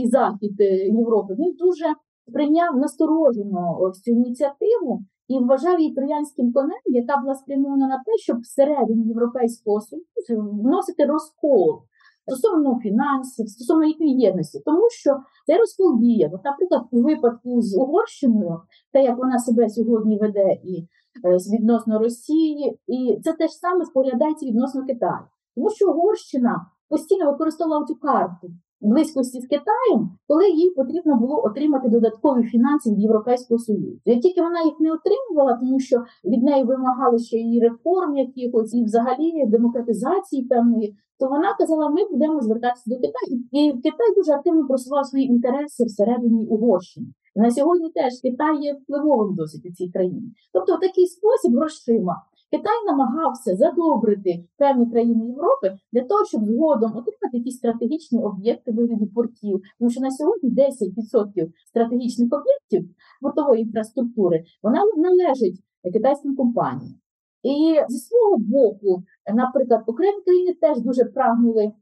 і, 0.00 0.08
Захід 0.08 0.60
Європи 1.00 1.34
він 1.38 1.54
дуже 1.58 1.86
прийняв 2.32 2.76
насторожено 2.76 3.92
цю 4.04 4.10
ініціативу 4.10 5.02
і 5.28 5.38
вважав 5.38 5.80
її 5.80 5.94
троянським 5.94 6.52
конем, 6.52 6.80
яка 6.84 7.20
була 7.20 7.34
спрямована 7.34 7.88
на 7.88 7.96
те, 7.96 8.12
щоб 8.16 8.40
всередині 8.40 9.08
Європейського 9.08 9.80
Союзу 9.80 10.50
вносити 10.62 11.04
розкол 11.04 11.82
стосовно 12.26 12.78
фінансів, 12.82 13.48
стосовно 13.48 13.84
їхньої 13.84 14.20
єдності, 14.20 14.62
тому 14.64 14.90
що 14.90 15.16
цей 15.46 15.56
розкол 15.56 15.98
діє. 16.00 16.30
Наприклад, 16.44 16.82
у 16.90 17.02
випадку 17.02 17.62
з 17.62 17.76
Угорщиною, 17.76 18.60
те, 18.92 19.02
як 19.04 19.18
вона 19.18 19.38
себе 19.38 19.68
сьогодні 19.68 20.18
веде 20.18 20.56
і 20.64 20.78
е, 20.78 20.86
відносно 21.24 21.98
Росії, 21.98 22.78
і 22.86 23.20
це 23.22 23.32
теж 23.32 23.50
саме 23.50 23.84
споглядається 23.84 24.46
відносно 24.46 24.86
Китаю, 24.86 25.24
тому 25.54 25.70
що 25.70 25.90
Угорщина 25.90 26.66
постійно 26.88 27.32
використовувала 27.32 27.86
цю 27.86 27.96
карту 27.96 28.50
близькості 28.80 29.40
з 29.40 29.46
Китаєм, 29.46 30.10
коли 30.28 30.50
їй 30.50 30.70
потрібно 30.70 31.16
було 31.16 31.44
отримати 31.44 31.88
додаткові 31.88 32.42
фінанси 32.42 32.90
від 32.90 32.98
Європейського 32.98 33.58
Союзу. 33.58 33.98
Як 34.04 34.20
тільки 34.20 34.42
вона 34.42 34.62
їх 34.62 34.74
не 34.80 34.92
отримувала, 34.92 35.56
тому 35.56 35.80
що 35.80 35.96
від 36.24 36.42
неї 36.42 36.64
вимагали 36.64 37.18
ще 37.18 37.36
і 37.36 37.60
реформ, 37.60 38.16
якихось, 38.16 38.74
і 38.74 38.84
взагалі 38.84 39.46
демократизації 39.46 40.44
певної, 40.44 40.96
то 41.18 41.28
вона 41.28 41.54
казала, 41.58 41.90
ми 41.90 42.08
будемо 42.10 42.40
звертатися 42.40 42.90
до 42.90 42.96
Китаю. 42.96 43.42
І 43.52 43.72
Китай 43.72 44.14
дуже 44.16 44.32
активно 44.32 44.66
просував 44.66 45.06
свої 45.06 45.24
інтереси 45.26 45.84
всередині 45.84 46.46
Угорщини. 46.46 47.06
На 47.36 47.50
сьогодні 47.50 47.90
теж 47.90 48.12
Китай 48.22 48.62
є 48.62 48.74
впливовим 48.74 49.34
досить 49.34 49.66
у 49.66 49.72
цій 49.72 49.88
країні. 49.88 50.32
Тобто, 50.52 50.76
в 50.76 50.80
такий 50.80 51.06
спосіб 51.06 51.56
грошима 51.56 52.22
Китай 52.50 52.84
намагався 52.86 53.56
задобрити 53.56 54.44
певні 54.58 54.90
країни 54.90 55.26
Європи 55.26 55.78
для 55.92 56.04
того, 56.04 56.24
щоб 56.24 56.44
згодом 56.44 56.90
отримати 56.90 57.36
якісь 57.38 57.56
стратегічні 57.56 58.22
об'єкти 58.22 58.72
вигляді 58.72 59.06
портів. 59.06 59.62
Тому 59.78 59.90
що 59.90 60.00
на 60.00 60.10
сьогодні 60.10 60.50
10% 60.50 61.52
стратегічних 61.66 62.28
об'єктів 62.32 62.94
портової 63.20 63.62
інфраструктури 63.62 64.44
вона 64.62 64.80
належить 64.96 65.60
китайським 65.92 66.36
компаніям. 66.36 66.94
І 67.42 67.80
зі 67.88 67.98
свого 67.98 68.36
боку, 68.38 69.02
наприклад, 69.34 69.82
окремі 69.86 70.22
країни 70.24 70.54
теж 70.60 70.80
дуже 70.80 71.04
прагнули 71.04 71.72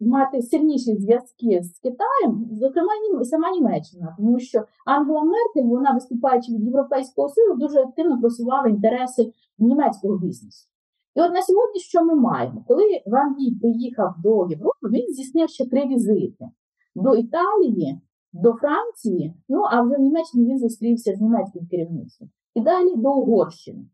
мати 0.00 0.42
сильніші 0.42 0.96
зв'язки 0.96 1.62
з 1.62 1.78
Китаєм, 1.78 2.48
зокрема 2.52 2.88
сама 3.24 3.50
Німеччина, 3.50 4.14
тому 4.18 4.38
що 4.38 4.62
Ангела 4.86 5.22
Меркель, 5.22 5.68
вона 5.70 5.92
виступаючи 5.92 6.52
від 6.52 6.64
Європейського 6.64 7.28
Союзу, 7.28 7.58
дуже 7.58 7.80
активно 7.80 8.20
просувала 8.20 8.68
інтереси 8.68 9.32
німецького 9.58 10.18
бізнесу. 10.18 10.68
І 11.14 11.20
от 11.20 11.32
на 11.32 11.42
сьогодні, 11.42 11.80
що 11.80 12.04
ми 12.04 12.14
маємо? 12.14 12.64
Коли 12.68 12.82
Ван 13.06 13.34
Ді 13.34 13.56
приїхав 13.60 14.14
до 14.22 14.46
Європи, 14.50 14.88
він 14.88 15.12
здійснив 15.12 15.48
ще 15.48 15.68
три 15.68 15.86
візити 15.86 16.48
до 16.94 17.14
Італії, 17.14 18.00
до 18.32 18.52
Франції, 18.52 19.34
ну 19.48 19.62
а 19.70 19.82
вже 19.82 19.96
в 19.96 20.00
Німеччині 20.00 20.46
він 20.46 20.58
зустрівся 20.58 21.14
з 21.14 21.20
німецьким 21.20 21.66
керівництвом 21.66 22.30
і 22.54 22.60
далі 22.60 22.96
до 22.96 23.14
Угорщини. 23.14 23.86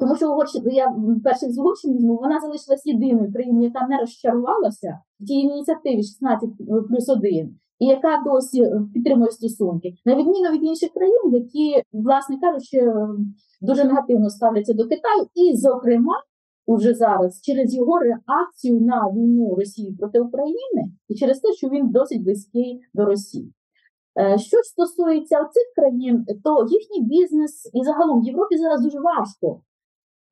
Тому 0.00 0.16
що 0.16 0.32
Угорщина, 0.32 0.70
я 0.70 0.96
перших 1.24 1.52
з 1.52 1.58
Угорщини 1.58 2.08
вона 2.08 2.40
залишилась 2.40 2.86
єдиною 2.86 3.32
країною, 3.32 3.64
яка 3.64 3.86
не 3.86 3.98
розчарувалася 3.98 5.00
тій 5.26 5.34
ініціативі 5.34 6.02
16 6.02 6.50
плюс 6.88 7.08
1, 7.08 7.58
і 7.78 7.86
яка 7.86 8.22
досі 8.26 8.62
е, 8.62 8.82
підтримує 8.94 9.30
стосунки, 9.30 9.94
на 10.04 10.16
відміну 10.16 10.50
від 10.52 10.64
інших 10.64 10.90
країн, 10.92 11.32
які, 11.32 11.82
власне 11.92 12.38
кажучи, 12.40 12.92
дуже 13.60 13.84
негативно 13.84 14.30
ставляться 14.30 14.74
до 14.74 14.82
Китаю, 14.82 15.26
і, 15.34 15.56
зокрема, 15.56 16.14
уже 16.66 16.94
зараз 16.94 17.40
через 17.42 17.74
його 17.74 17.98
реакцію 17.98 18.80
на 18.80 19.10
війну 19.16 19.54
Росії 19.54 19.96
проти 19.98 20.20
України 20.20 20.92
і 21.08 21.14
через 21.14 21.40
те, 21.40 21.52
що 21.52 21.68
він 21.68 21.90
досить 21.90 22.24
близький 22.24 22.80
до 22.94 23.04
Росії. 23.04 23.52
Е, 24.20 24.38
що 24.38 24.58
стосується 24.62 25.36
цих 25.44 25.72
країн, 25.76 26.26
то 26.44 26.66
їхній 26.70 27.02
бізнес 27.02 27.70
і 27.74 27.84
загалом 27.84 28.20
в 28.20 28.24
Європі 28.24 28.56
зараз 28.56 28.82
дуже 28.82 29.00
важко 29.00 29.60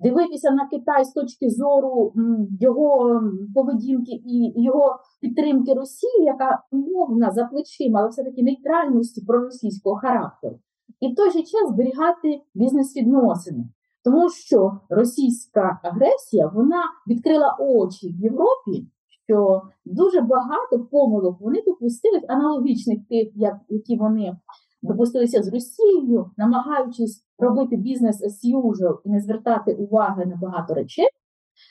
дивитися 0.01 0.51
на 0.51 0.69
Китай 0.69 1.05
з 1.05 1.13
точки 1.13 1.51
зору 1.51 2.13
його 2.61 3.21
поведінки 3.55 4.13
і 4.13 4.53
його 4.57 4.97
підтримки 5.21 5.75
Росії, 5.75 6.25
яка 6.25 6.63
умовна 6.73 7.31
за 7.31 7.45
плечима, 7.45 8.01
але 8.01 8.09
все 8.09 8.25
таки 8.25 8.43
нейтральності 8.43 9.25
проросійського 9.25 9.97
характеру, 9.97 10.59
і 11.01 11.13
в 11.13 11.15
той 11.15 11.31
же 11.31 11.39
час 11.39 11.69
зберігати 11.69 12.41
бізнес-відносини. 12.55 13.65
Тому 14.05 14.31
що 14.31 14.81
російська 14.89 15.81
агресія 15.83 16.47
вона 16.55 16.83
відкрила 17.09 17.57
очі 17.61 18.09
в 18.09 18.21
Європі, 18.25 18.87
що 19.25 19.63
дуже 19.85 20.21
багато 20.21 20.89
помилок 20.91 21.41
вони 21.41 21.63
допустили 21.67 22.23
аналогічних 22.29 22.99
тих, 23.09 23.29
як 23.35 23.57
які 23.69 23.97
вони 23.97 24.37
допустилися 24.83 25.43
з 25.43 25.53
Росією, 25.53 26.31
намагаючись 26.37 27.28
робити 27.39 27.77
бізнес 27.77 28.25
as 28.25 28.57
usual 28.57 28.99
і 29.05 29.11
не 29.11 29.21
звертати 29.21 29.75
уваги 29.75 30.27
на 30.27 30.37
багато 30.37 30.75
речей. 30.75 31.09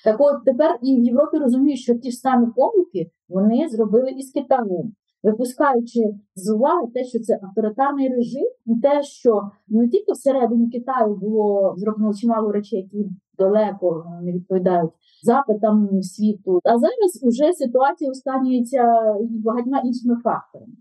Так 0.03 0.15
от 0.19 0.45
тепер 0.45 0.79
і 0.81 1.01
в 1.01 1.03
Європі 1.03 1.38
розуміють, 1.38 1.79
що 1.79 1.95
ті 1.95 2.12
ж 2.12 2.17
самі 2.17 2.47
помилки 2.55 3.12
вони 3.29 3.69
зробили 3.69 4.09
і 4.12 4.21
з 4.21 4.31
Китаєм, 4.31 4.93
випускаючи 5.24 6.00
з 6.36 6.53
уваги 6.53 6.88
те, 6.93 7.03
що 7.03 7.19
це 7.19 7.39
авторитарний 7.43 8.09
режим, 8.09 8.47
і 8.65 8.79
те, 8.81 9.03
що 9.03 9.41
не 9.67 9.88
тільки 9.88 10.12
всередині 10.12 10.69
Китаю 10.69 11.15
було 11.15 11.74
зроблено 11.77 12.13
чимало 12.13 12.51
речей, 12.51 12.79
які 12.79 13.09
далеко 13.38 14.05
не 14.24 14.31
відповідають 14.31 14.91
запитам 15.24 16.01
світу. 16.01 16.59
А 16.63 16.77
зараз 16.77 17.24
вже 17.24 17.53
ситуація 17.53 18.12
ускладнюється 18.12 18.83
багатьма 19.29 19.79
іншими 19.79 20.15
факторами. 20.24 20.74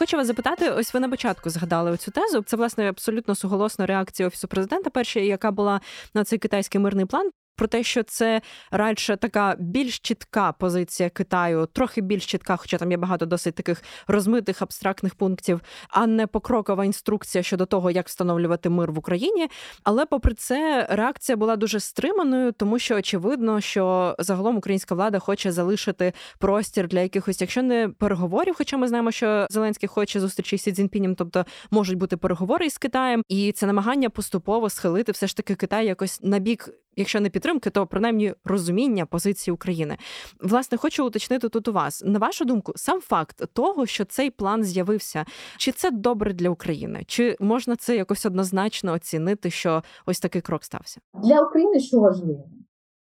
Хочу 0.00 0.16
вас 0.16 0.26
запитати, 0.26 0.70
ось 0.70 0.94
ви 0.94 1.00
на 1.00 1.08
початку 1.08 1.50
згадали 1.50 1.96
цю 1.96 2.10
тезу. 2.10 2.42
Це 2.42 2.56
власне 2.56 2.88
абсолютно 2.88 3.34
суголосна 3.34 3.86
реакція 3.86 4.28
офісу 4.28 4.48
президента. 4.48 4.90
Перша, 4.90 5.20
яка 5.20 5.50
була 5.50 5.80
на 6.14 6.24
цей 6.24 6.38
китайський 6.38 6.80
мирний 6.80 7.04
план 7.04 7.30
про 7.60 7.68
те, 7.68 7.82
що 7.82 8.02
це 8.02 8.40
радше 8.70 9.16
така 9.16 9.56
більш 9.58 9.98
чітка 9.98 10.52
позиція 10.52 11.10
Китаю, 11.10 11.68
трохи 11.72 12.00
більш 12.00 12.26
чітка, 12.26 12.56
хоча 12.56 12.78
там 12.78 12.90
є 12.90 12.96
багато 12.96 13.26
досить 13.26 13.54
таких 13.54 13.82
розмитих 14.06 14.62
абстрактних 14.62 15.14
пунктів, 15.14 15.60
а 15.88 16.06
не 16.06 16.26
покрокова 16.26 16.84
інструкція 16.84 17.42
щодо 17.42 17.66
того, 17.66 17.90
як 17.90 18.08
встановлювати 18.08 18.70
мир 18.70 18.92
в 18.92 18.98
Україні. 18.98 19.48
Але, 19.82 20.06
попри 20.06 20.34
це, 20.34 20.86
реакція 20.90 21.36
була 21.36 21.56
дуже 21.56 21.80
стриманою, 21.80 22.52
тому 22.52 22.78
що 22.78 22.96
очевидно, 22.96 23.60
що 23.60 24.16
загалом 24.18 24.56
українська 24.56 24.94
влада 24.94 25.18
хоче 25.18 25.52
залишити 25.52 26.12
простір 26.38 26.88
для 26.88 27.00
якихось, 27.00 27.40
якщо 27.40 27.62
не 27.62 27.88
переговорів, 27.88 28.54
хоча 28.58 28.76
ми 28.76 28.88
знаємо, 28.88 29.10
що 29.10 29.46
Зеленський 29.50 29.88
хоче 29.88 30.20
зустрічі 30.20 30.58
з 30.58 30.62
Сі 30.62 30.88
тобто 31.18 31.46
можуть 31.70 31.98
бути 31.98 32.16
переговори 32.16 32.66
із 32.66 32.78
Китаєм, 32.78 33.22
і 33.28 33.52
це 33.52 33.66
намагання 33.66 34.10
поступово 34.10 34.70
схилити 34.70 35.12
все 35.12 35.26
ж 35.26 35.36
таки 35.36 35.54
Китай 35.54 35.86
якось 35.86 36.20
на 36.22 36.38
бік 36.38 36.70
якщо 36.96 37.20
не 37.20 37.30
підтримки, 37.50 37.70
то 37.70 37.86
принаймні 37.86 38.34
розуміння 38.44 39.06
позиції 39.06 39.54
України. 39.54 39.96
Власне, 40.42 40.78
хочу 40.78 41.06
уточнити 41.06 41.48
тут 41.48 41.68
у 41.68 41.72
вас. 41.72 42.02
На 42.06 42.18
вашу 42.18 42.44
думку, 42.44 42.72
сам 42.76 43.00
факт 43.00 43.42
того, 43.52 43.86
що 43.86 44.04
цей 44.04 44.30
план 44.30 44.64
з'явився, 44.64 45.24
чи 45.56 45.72
це 45.72 45.90
добре 45.90 46.32
для 46.32 46.50
України? 46.50 47.02
Чи 47.06 47.36
можна 47.40 47.76
це 47.76 47.96
якось 47.96 48.26
однозначно 48.26 48.92
оцінити, 48.92 49.50
що 49.50 49.82
ось 50.06 50.20
такий 50.20 50.42
крок 50.42 50.64
стався? 50.64 51.00
Для 51.14 51.40
України 51.40 51.80
що 51.80 52.00
важливо? 52.00 52.44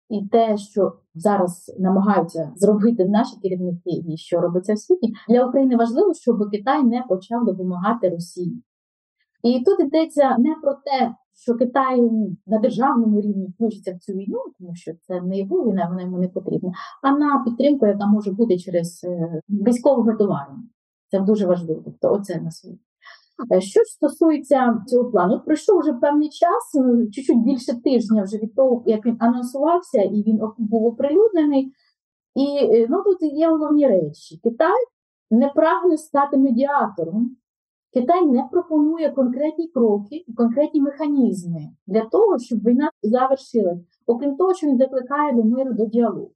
І 0.10 0.28
те, 0.32 0.58
що 0.58 0.94
зараз 1.16 1.76
намагаються 1.80 2.52
зробити 2.56 3.06
наші 3.06 3.36
керівники, 3.42 4.04
і 4.10 4.18
що 4.18 4.42
робиться 4.42 4.74
в 4.74 4.78
світі, 4.78 5.14
для 5.30 5.46
України 5.46 5.76
важливо, 5.76 6.14
щоб 6.14 6.50
Китай 6.52 6.84
не 6.84 7.04
почав 7.10 7.46
допомагати 7.46 8.10
Росії. 8.10 8.64
І 9.44 9.64
тут 9.66 9.80
йдеться 9.80 10.36
не 10.38 10.56
про 10.62 10.74
те, 10.74 11.16
що 11.38 11.56
Китай 11.56 12.02
на 12.48 12.60
державному 12.60 13.22
рівні 13.22 13.48
включиться 13.48 13.94
в 13.94 14.00
цю 14.00 14.14
війну, 14.14 14.40
тому 14.60 14.76
що 14.76 14.92
це 15.02 15.22
не 15.22 15.38
його 15.38 15.64
війна, 15.64 15.88
вона 15.90 16.02
йому 16.02 16.18
не 16.18 16.28
потрібна, 16.28 16.72
а 17.04 17.12
на 17.12 17.44
підтримку, 17.44 17.86
яка 17.86 18.06
може 18.06 18.32
бути 18.32 18.58
через 18.58 19.04
е, 19.04 19.42
військового 19.50 20.14
товару. 20.14 20.54
Це 21.12 21.20
дуже 21.20 21.48
важливо. 21.48 21.82
Тобто, 21.86 22.14
оце 22.14 22.42
на 22.42 22.52
світ. 22.52 22.80
Е, 23.52 23.62
що 23.62 23.80
ж 23.80 23.86
стосується 23.92 24.84
цього 24.88 25.12
плану, 25.12 25.42
пройшов 25.46 25.80
вже 25.80 25.94
певний 25.94 26.30
час, 26.30 26.76
е, 26.76 27.08
чуть-чуть 27.12 27.44
більше 27.44 27.82
тижня 27.82 28.24
вже 28.24 28.38
від 28.38 28.56
того, 28.56 28.84
як 28.86 29.06
він 29.06 29.18
анонсувався, 29.20 30.02
і 30.02 30.24
він 30.24 30.40
був 30.58 30.86
оприлюднений. 30.86 31.72
І 32.36 32.86
ну 32.90 33.04
тут 33.04 33.18
є 33.22 33.50
головні 33.50 33.88
речі: 33.88 34.40
Китай 34.44 34.78
не 35.32 35.50
прагне 35.50 35.98
стати 35.98 36.38
медіатором 36.38 37.38
Китай 37.94 38.26
не 38.26 38.44
пропонує 38.52 39.10
конкретні 39.12 39.68
кроки 39.68 40.24
і 40.28 40.34
конкретні 40.34 40.82
механізми 40.82 41.62
для 41.88 42.06
того, 42.06 42.40
щоб 42.40 42.60
війна 42.60 42.90
завершилась, 43.04 43.80
окрім 44.06 44.36
того, 44.36 44.54
що 44.54 44.68
він 44.68 44.78
закликає 44.78 45.34
до 45.34 45.44
миру 45.44 45.74
до 45.74 45.86
діалогу. 45.86 46.32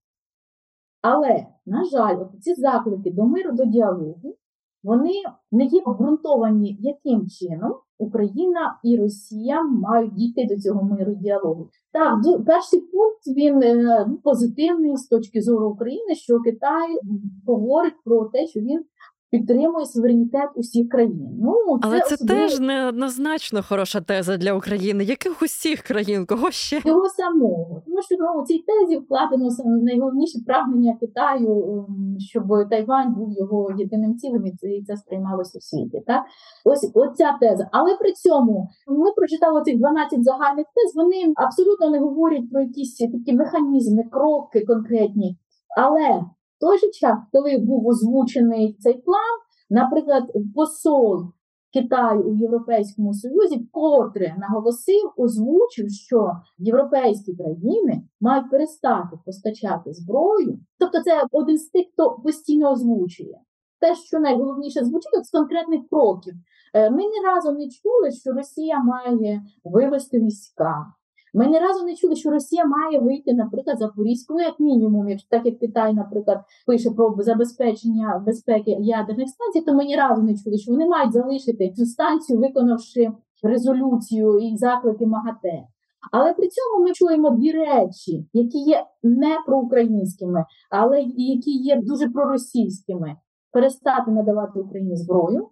Але, 1.02 1.46
на 1.66 1.86
жаль, 1.86 2.18
ці 2.42 2.54
заклики 2.54 3.12
до 3.12 3.26
миру 3.26 3.52
до 3.52 3.66
діалогу 3.66 4.36
вони 4.84 5.14
не 5.52 5.66
є 5.66 5.82
обґрунтовані, 5.86 6.78
яким 6.80 7.28
чином 7.28 7.74
Україна 7.98 8.80
і 8.84 8.98
Росія 8.98 9.64
мають 9.64 10.14
дійти 10.14 10.48
до 10.50 10.62
цього 10.62 10.84
миру 10.84 11.16
діалогу. 11.16 11.70
Так, 11.92 12.20
перший 12.46 12.80
пункт 12.80 13.28
він 13.28 13.64
е, 13.64 14.08
позитивний 14.24 14.98
з 14.98 15.08
точки 15.08 15.42
зору 15.42 15.70
України, 15.70 16.16
що 16.16 16.40
Китай 16.40 17.00
говорить 17.48 18.04
про 18.06 18.26
те, 18.26 18.48
що 18.48 18.60
він 18.60 18.86
підтримує 19.32 19.86
суверенітет 19.86 20.50
усіх 20.56 20.90
країн. 20.90 21.30
Ну 21.42 21.80
але 21.82 22.00
це, 22.00 22.18
це 22.18 22.26
теж 22.26 22.60
неоднозначно 22.60 23.64
хороша 23.64 24.02
теза 24.02 24.38
для 24.38 24.54
України. 24.54 25.04
Яких 25.04 25.42
усіх 25.42 25.82
країн? 25.82 26.26
Кого 26.26 26.52
ще 26.52 26.82
його 26.86 27.10
самого? 27.10 27.82
Тому 27.86 28.02
що 28.02 28.16
ну, 28.20 28.42
у 28.42 28.46
цій 28.46 28.64
тезі 28.68 28.98
вкладено 28.98 29.50
найголовніше 29.82 30.40
прагнення 30.46 30.98
Китаю, 31.00 31.86
ем, 31.90 32.16
щоб 32.20 32.44
Тайвань 32.70 33.14
був 33.14 33.34
його 33.38 33.76
єдиним 33.78 34.18
цілим, 34.18 34.46
і 34.46 34.84
це 34.84 34.98
сприймалося 34.98 35.58
у 35.58 35.62
світі. 35.62 36.04
Так 36.08 36.24
ось 36.66 36.92
оця 36.94 37.38
теза. 37.42 37.70
Але 37.72 37.96
при 37.96 38.12
цьому 38.12 38.70
ми 38.88 39.12
прочитали 39.12 39.62
цих 39.64 39.78
12 39.78 40.24
загальних 40.24 40.66
тез. 40.66 40.96
Вони 40.96 41.34
абсолютно 41.36 41.90
не 41.90 42.00
говорять 42.00 42.52
про 42.52 42.62
якісь 42.62 42.98
такі 42.98 43.34
механізми, 43.34 44.04
кроки 44.12 44.66
конкретні. 44.66 45.38
Але 45.78 46.22
той 46.62 46.78
же 46.78 46.92
час, 46.92 47.18
коли 47.32 47.58
був 47.58 47.88
озвучений 47.88 48.78
цей 48.80 48.94
план, 48.94 49.38
наприклад, 49.70 50.24
посол 50.56 51.32
Китаю 51.74 52.24
у 52.24 52.36
Європейському 52.36 53.14
Союзі, 53.14 53.68
котре 53.72 54.36
наголосив, 54.38 55.12
озвучив, 55.18 55.90
що 55.90 56.32
європейські 56.58 57.36
країни 57.36 58.02
мають 58.22 58.52
перестати 58.52 59.18
постачати 59.26 59.94
зброю. 59.94 60.60
Тобто, 60.80 61.02
це 61.02 61.24
один 61.32 61.58
з 61.58 61.70
тих, 61.70 61.86
хто 61.94 62.12
постійно 62.24 62.72
озвучує. 62.72 63.40
Те, 63.80 63.96
що 63.96 64.20
найголовніше 64.20 64.86
звучить 64.86 65.26
з 65.26 65.32
конкретних 65.32 65.82
кроків. 65.90 66.34
Е, 66.74 66.90
ми 66.90 66.98
ні 66.98 67.20
разу 67.26 67.52
не 67.52 67.70
чули, 67.70 68.12
що 68.12 68.32
Росія 68.32 68.84
має 68.84 69.42
вивести 69.64 70.20
війська. 70.20 70.86
Ми 71.34 71.48
ні 71.48 71.60
разу 71.60 71.86
не 71.86 71.96
чули, 71.96 72.16
що 72.16 72.32
Росія 72.32 72.66
має 72.66 73.00
вийти, 73.00 73.34
наприклад, 73.34 73.80
Запорізьку, 73.80 74.34
ну, 74.34 74.40
як 74.40 74.60
мінімум, 74.60 75.10
якщо 75.10 75.30
так 75.30 75.46
як 75.46 75.60
Китай, 75.60 75.94
наприклад, 75.94 76.44
пише 76.68 76.92
про 76.92 77.16
забезпечення 77.20 78.24
безпеки 78.26 78.72
ядерних 78.80 79.30
станцій, 79.30 79.62
то 79.62 79.74
ми 79.74 79.86
ні 79.86 79.96
разу 79.96 80.22
не 80.22 80.36
чули, 80.38 80.58
що 80.58 80.72
вони 80.72 80.86
мають 80.86 81.14
залишити 81.14 81.70
цю 81.70 81.86
станцію, 81.86 82.40
виконавши 82.40 83.12
резолюцію 83.44 84.40
і 84.40 84.58
заклики 84.58 85.06
МАГАТЕ. 85.06 85.64
Але 86.12 86.34
при 86.34 86.48
цьому 86.48 86.86
ми 86.86 86.94
чуємо 86.94 87.30
дві 87.30 87.52
речі, 87.52 88.26
які 88.34 88.58
є 88.58 88.86
не 89.04 89.38
проукраїнськими, 89.46 90.46
але 90.70 91.02
які 91.16 91.52
є 91.52 91.82
дуже 91.82 92.10
проросійськими: 92.10 93.16
перестати 93.52 94.12
надавати 94.12 94.60
Україні 94.60 94.96
зброю 94.96 95.48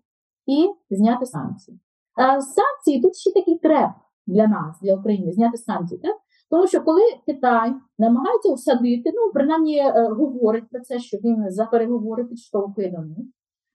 і 0.46 0.70
зняти 0.96 1.26
санкції. 1.26 1.80
А 2.16 2.42
санкції 2.42 3.02
тут 3.02 3.16
ще 3.16 3.34
такий 3.34 3.58
треп 3.58 3.92
для 4.30 4.48
нас, 4.48 4.80
для 4.82 4.96
України, 4.96 5.32
зняти 5.32 5.58
санкції. 5.58 6.02
Так? 6.02 6.16
Тому 6.50 6.68
що 6.68 6.82
коли 6.82 7.02
Китай 7.26 7.74
намагається 8.00 8.54
всадити, 8.54 9.12
ну 9.14 9.32
принаймні 9.34 9.78
е, 9.78 10.08
говорить 10.10 10.70
про 10.72 10.80
це, 10.80 11.00
що 11.00 11.18
він 11.18 11.50
за 11.50 11.66
переговори 11.66 12.24
підштовхує 12.26 12.92
до 12.92 12.98
них, 12.98 13.28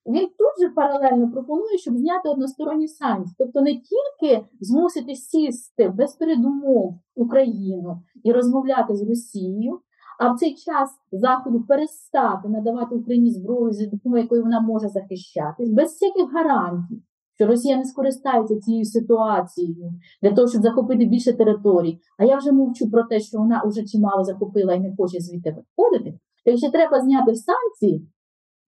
він 0.07 0.27
тут 0.27 0.67
же 0.67 0.75
паралельно 0.75 1.31
пропонує, 1.31 1.79
щоб 1.79 1.97
зняти 1.97 2.29
односторонні 2.29 2.89
санкції, 2.89 3.37
тобто 3.39 3.61
не 3.61 3.73
тільки 3.75 4.47
змусити 4.61 5.15
сісти 5.15 5.89
без 5.89 6.15
передумов 6.17 6.99
Україну 7.15 8.03
і 8.25 8.33
розмовляти 8.33 8.95
з 8.95 9.09
Росією, 9.09 9.81
а 10.19 10.33
в 10.33 10.37
цей 10.39 10.55
час 10.55 10.91
заходу 11.13 11.65
перестати 11.69 12.49
надавати 12.49 12.95
Україні 12.95 13.31
зброю, 13.31 13.73
за 13.73 13.87
допомогою 13.87 14.23
якої 14.23 14.43
вона 14.43 14.61
може 14.61 14.89
захищатись, 14.89 15.71
без 15.71 15.91
всяких 15.91 16.33
гарантій 16.33 17.03
що 17.35 17.47
Росія 17.47 17.77
не 17.77 17.85
скористається 17.85 18.61
цією 18.61 18.85
ситуацією 18.85 19.93
для 20.23 20.33
того, 20.33 20.49
щоб 20.49 20.63
захопити 20.63 21.05
більше 21.05 21.33
територій. 21.33 21.99
А 22.19 22.25
я 22.25 22.37
вже 22.37 22.53
мовчу 22.53 22.91
про 22.91 23.03
те, 23.03 23.21
що 23.21 23.39
вона 23.39 23.63
вже 23.67 23.85
чимало 23.85 24.25
захопила 24.25 24.75
і 24.75 24.81
не 24.81 24.95
хоче 24.97 25.21
звідти 25.21 25.51
виходити. 25.51 26.19
Якщо 26.45 26.71
треба 26.71 27.01
зняти 27.01 27.35
санкції, 27.35 28.09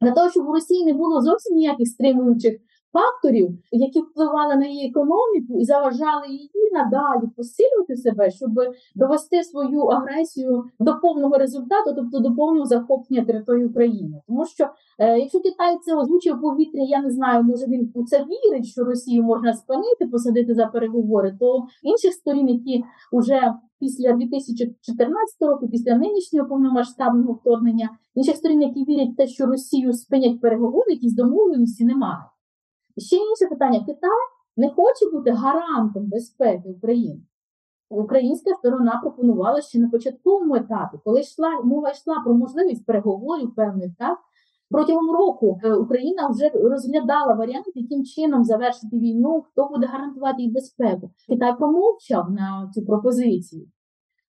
для 0.01 0.11
того, 0.11 0.31
щоб 0.31 0.49
у 0.49 0.53
Росії 0.53 0.87
не 0.87 0.93
було 0.93 1.23
зовсім 1.23 1.57
ніяких 1.57 1.89
стримуючих 1.89 2.57
факторів, 2.97 3.59
які 3.71 4.01
впливали 4.01 4.57
на 4.57 4.67
її 4.67 4.89
економіку 4.89 5.59
і 5.61 5.65
заважали 5.65 6.27
її 6.29 6.51
надалі 6.73 7.31
посилювати 7.37 7.97
себе, 7.97 8.31
щоб 8.31 8.51
довести 8.95 9.45
свою 9.45 9.81
агресію 9.81 10.65
до 10.81 10.95
повного 11.03 11.39
результату, 11.39 11.95
тобто 11.97 12.19
до 12.19 12.35
повного 12.35 12.67
захоплення 12.67 13.25
території 13.25 13.67
України. 13.67 14.23
Тому 14.27 14.47
що 14.47 14.69
е, 14.99 15.19
якщо 15.19 15.41
Китай 15.41 15.79
це 15.85 15.97
озвучує 15.97 16.37
повітря, 16.37 16.83
я 16.83 17.03
не 17.03 17.11
знаю, 17.11 17.43
може 17.43 17.67
він 17.67 17.93
у 17.95 18.05
це 18.05 18.19
вірить, 18.19 18.67
що 18.67 18.85
Росію 18.85 19.23
можна 19.23 19.53
спинити, 19.53 20.07
посадити 20.13 20.55
за 20.55 20.67
переговори, 20.67 21.37
то 21.41 21.67
інших 21.83 22.13
сторін, 22.13 22.49
які 22.49 22.85
вже 23.13 23.55
Після 23.81 24.13
2014 24.13 25.37
року, 25.41 25.69
після 25.69 25.95
нинішнього 25.97 26.49
повномасштабного 26.49 27.33
вторгнення, 27.33 27.91
інших 28.15 28.37
сторін, 28.37 28.63
які 28.63 28.85
вірять 28.85 29.13
в 29.13 29.17
те, 29.17 29.27
що 29.27 29.47
Росію 29.47 29.93
спинять 29.93 30.41
переговори, 30.41 30.93
якісь 30.93 31.15
домовленості 31.15 31.85
немає. 31.85 32.19
Ще 32.99 33.17
інше 33.17 33.47
питання: 33.51 33.79
Китай 33.79 34.11
не 34.57 34.71
хоче 34.71 35.11
бути 35.13 35.31
гарантом 35.31 36.07
безпеки 36.07 36.69
України. 36.69 37.21
Українська 37.91 38.55
сторона 38.55 39.01
пропонувала 39.03 39.61
ще 39.61 39.79
на 39.79 39.89
початковому 39.91 40.55
етапі, 40.55 40.99
коли 41.05 41.21
йшла 41.21 41.61
мова 41.65 41.91
йшла 41.91 42.15
про 42.25 42.35
можливість 42.35 42.87
переговорів 42.87 43.55
певних 43.55 43.91
так. 43.99 44.19
Протягом 44.71 45.11
року 45.11 45.61
е, 45.65 45.75
Україна 45.75 46.29
вже 46.29 46.49
розглядала 46.49 47.35
варіант, 47.35 47.67
яким 47.75 48.05
чином 48.05 48.45
завершити 48.45 48.99
війну, 48.99 49.43
хто 49.43 49.69
буде 49.69 49.87
гарантувати 49.87 50.43
їй 50.43 50.53
безпеку. 50.53 51.11
Китай 51.29 51.57
промовчав 51.59 52.31
на 52.31 52.71
цю 52.75 52.85
пропозицію. 52.85 53.67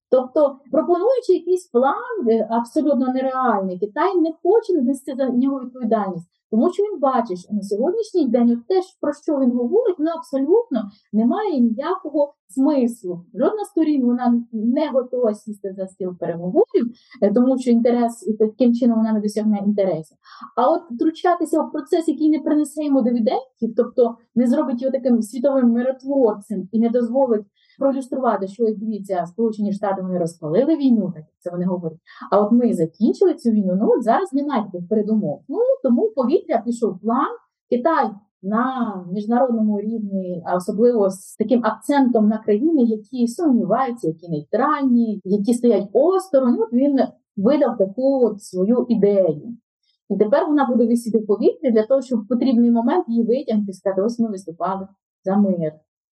Тобто, 0.09 0.59
пропонуючи 0.71 1.33
якийсь 1.33 1.67
план 1.67 2.29
е, 2.29 2.47
абсолютно 2.51 3.13
нереальний, 3.13 3.79
Китай 3.79 4.17
не 4.17 4.33
хоче 4.43 4.81
нести 4.81 5.15
за 5.17 5.29
нього 5.29 5.59
відповідальність. 5.59 6.27
Тому 6.51 6.73
що 6.73 6.83
він 6.83 6.99
бачить, 6.99 7.39
що 7.39 7.53
на 7.53 7.61
сьогоднішній 7.61 8.27
день 8.27 8.51
от 8.51 8.67
те, 8.67 8.81
про 9.01 9.13
що 9.13 9.39
він 9.39 9.51
говорить, 9.51 9.99
воно 9.99 10.11
абсолютно 10.11 10.91
не 11.13 11.25
має 11.25 11.59
ніякого 11.59 12.33
смислу. 12.49 13.25
Жодна 13.33 13.65
сторін 13.65 14.05
вона 14.05 14.43
не 14.51 14.89
готова 14.89 15.33
сісти 15.33 15.73
за 15.77 15.87
стіл 15.87 16.17
переговорів, 16.19 16.93
е, 17.21 17.33
тому 17.33 17.57
що 17.57 17.71
інтерес 17.71 18.35
таким 18.39 18.73
чином 18.73 18.97
вона 18.97 19.13
не 19.13 19.21
досягне 19.21 19.63
інтересів. 19.65 20.17
А 20.55 20.71
от 20.71 20.81
втручатися 20.91 21.61
в 21.61 21.71
процес, 21.71 22.07
який 22.07 22.29
не 22.29 22.39
принесе 22.39 22.83
йому 22.83 23.01
дивідендів, 23.01 23.75
тобто 23.77 24.17
не 24.35 24.47
зробить 24.47 24.81
його 24.81 24.91
таким 24.91 25.21
світовим 25.21 25.71
миротворцем 25.71 26.69
і 26.71 26.79
не 26.79 26.89
дозволить 26.89 27.45
проілюструвати, 27.77 28.47
що 28.47 28.65
дивіться, 28.77 29.25
Сполучені 29.25 29.73
Штати 29.73 30.01
вони 30.01 30.19
розпалили 30.19 30.75
війну, 30.75 31.11
так 31.15 31.23
це 31.39 31.51
вони 31.51 31.65
говорять. 31.65 31.99
А 32.31 32.41
от 32.41 32.51
ми 32.51 32.73
закінчили 32.73 33.33
цю 33.33 33.49
війну. 33.49 33.77
Ну 33.81 33.89
от 33.91 34.03
зараз 34.03 34.33
немає 34.33 34.63
таких 34.63 34.89
передумов. 34.89 35.43
Ну 35.47 35.59
тому 35.83 36.09
повітря 36.15 36.61
пішов 36.65 36.99
план. 36.99 37.27
Китай 37.69 38.09
на 38.43 38.95
міжнародному 39.11 39.81
рівні, 39.81 40.43
а 40.45 40.55
особливо 40.55 41.09
з 41.09 41.35
таким 41.35 41.65
акцентом 41.65 42.27
на 42.27 42.37
країни, 42.37 42.83
які 42.83 43.27
сумніваються, 43.27 44.07
які 44.07 44.29
нейтральні, 44.29 45.21
які 45.23 45.53
стоять 45.53 45.89
осторонь. 45.93 46.57
От 46.61 46.73
він 46.73 46.99
видав 47.37 47.77
таку 47.77 48.25
от 48.25 48.43
свою 48.43 48.85
ідею. 48.89 49.57
І 50.09 50.17
тепер 50.17 50.45
вона 50.47 50.67
буде 50.67 50.87
висіти 50.87 51.17
в 51.17 51.27
повітрі 51.27 51.71
для 51.71 51.85
того, 51.85 52.01
щоб 52.01 52.19
в 52.19 52.27
потрібний 52.27 52.71
момент 52.71 53.05
її 53.07 53.23
витягнути 53.23 53.71
і 53.71 53.73
сказати, 53.73 54.01
ось 54.01 54.19
ми 54.19 54.29
виступали 54.29 54.87
за 55.23 55.37
мир. 55.37 55.73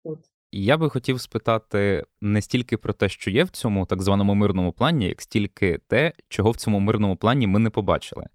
От. 0.04 0.18
Я 0.52 0.76
би 0.76 0.90
хотів 0.90 1.20
спитати 1.20 2.04
не 2.20 2.42
стільки 2.42 2.76
про 2.76 2.92
те, 2.92 3.08
що 3.08 3.30
є 3.30 3.44
в 3.44 3.48
цьому 3.48 3.86
так 3.86 4.02
званому 4.02 4.34
мирному 4.34 4.72
плані, 4.72 5.06
як 5.06 5.22
стільки 5.22 5.78
те, 5.88 6.12
чого 6.28 6.50
в 6.50 6.56
цьому 6.56 6.80
мирному 6.80 7.16
плані 7.16 7.46
ми 7.46 7.58
не 7.58 7.70
побачили. 7.70 8.26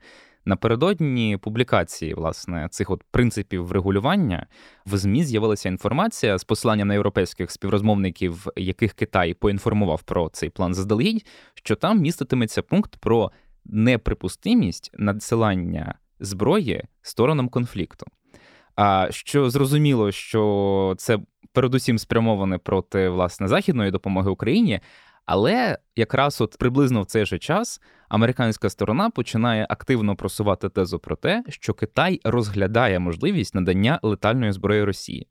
Напередодні 0.45 1.37
публікації 1.37 2.13
власне 2.13 2.67
цих 2.71 2.89
от 2.89 3.03
принципів 3.11 3.65
врегулювання 3.65 4.47
в 4.85 4.97
ЗМІ 4.97 5.23
з'явилася 5.23 5.69
інформація 5.69 6.37
з 6.37 6.43
посиланням 6.43 6.87
на 6.87 6.93
європейських 6.93 7.51
співрозмовників, 7.51 8.47
яких 8.55 8.93
Китай 8.93 9.33
поінформував 9.33 10.03
про 10.03 10.29
цей 10.29 10.49
план 10.49 10.73
заздалегідь, 10.73 11.25
що 11.53 11.75
там 11.75 11.99
міститиметься 11.99 12.61
пункт 12.61 12.95
про 12.95 13.31
неприпустимість 13.65 14.91
надсилання 14.93 15.95
зброї 16.19 16.83
сторонам 17.01 17.49
конфлікту. 17.49 18.05
А 18.75 19.07
що 19.11 19.49
зрозуміло, 19.49 20.11
що 20.11 20.95
це 20.97 21.19
передусім 21.53 21.97
спрямоване 21.97 22.57
проти 22.57 23.09
власне 23.09 23.47
західної 23.47 23.91
допомоги 23.91 24.29
Україні. 24.29 24.79
Але 25.25 25.77
якраз 25.95 26.41
от 26.41 26.55
приблизно 26.59 27.01
в 27.01 27.05
цей 27.05 27.25
же 27.25 27.39
час 27.39 27.81
американська 28.09 28.69
сторона 28.69 29.09
починає 29.09 29.67
активно 29.69 30.15
просувати 30.15 30.69
тезу 30.69 30.99
про 30.99 31.15
те, 31.15 31.43
що 31.49 31.73
Китай 31.73 32.19
розглядає 32.23 32.99
можливість 32.99 33.55
надання 33.55 33.99
летальної 34.03 34.51
зброї 34.51 34.83
Росії. 34.83 35.27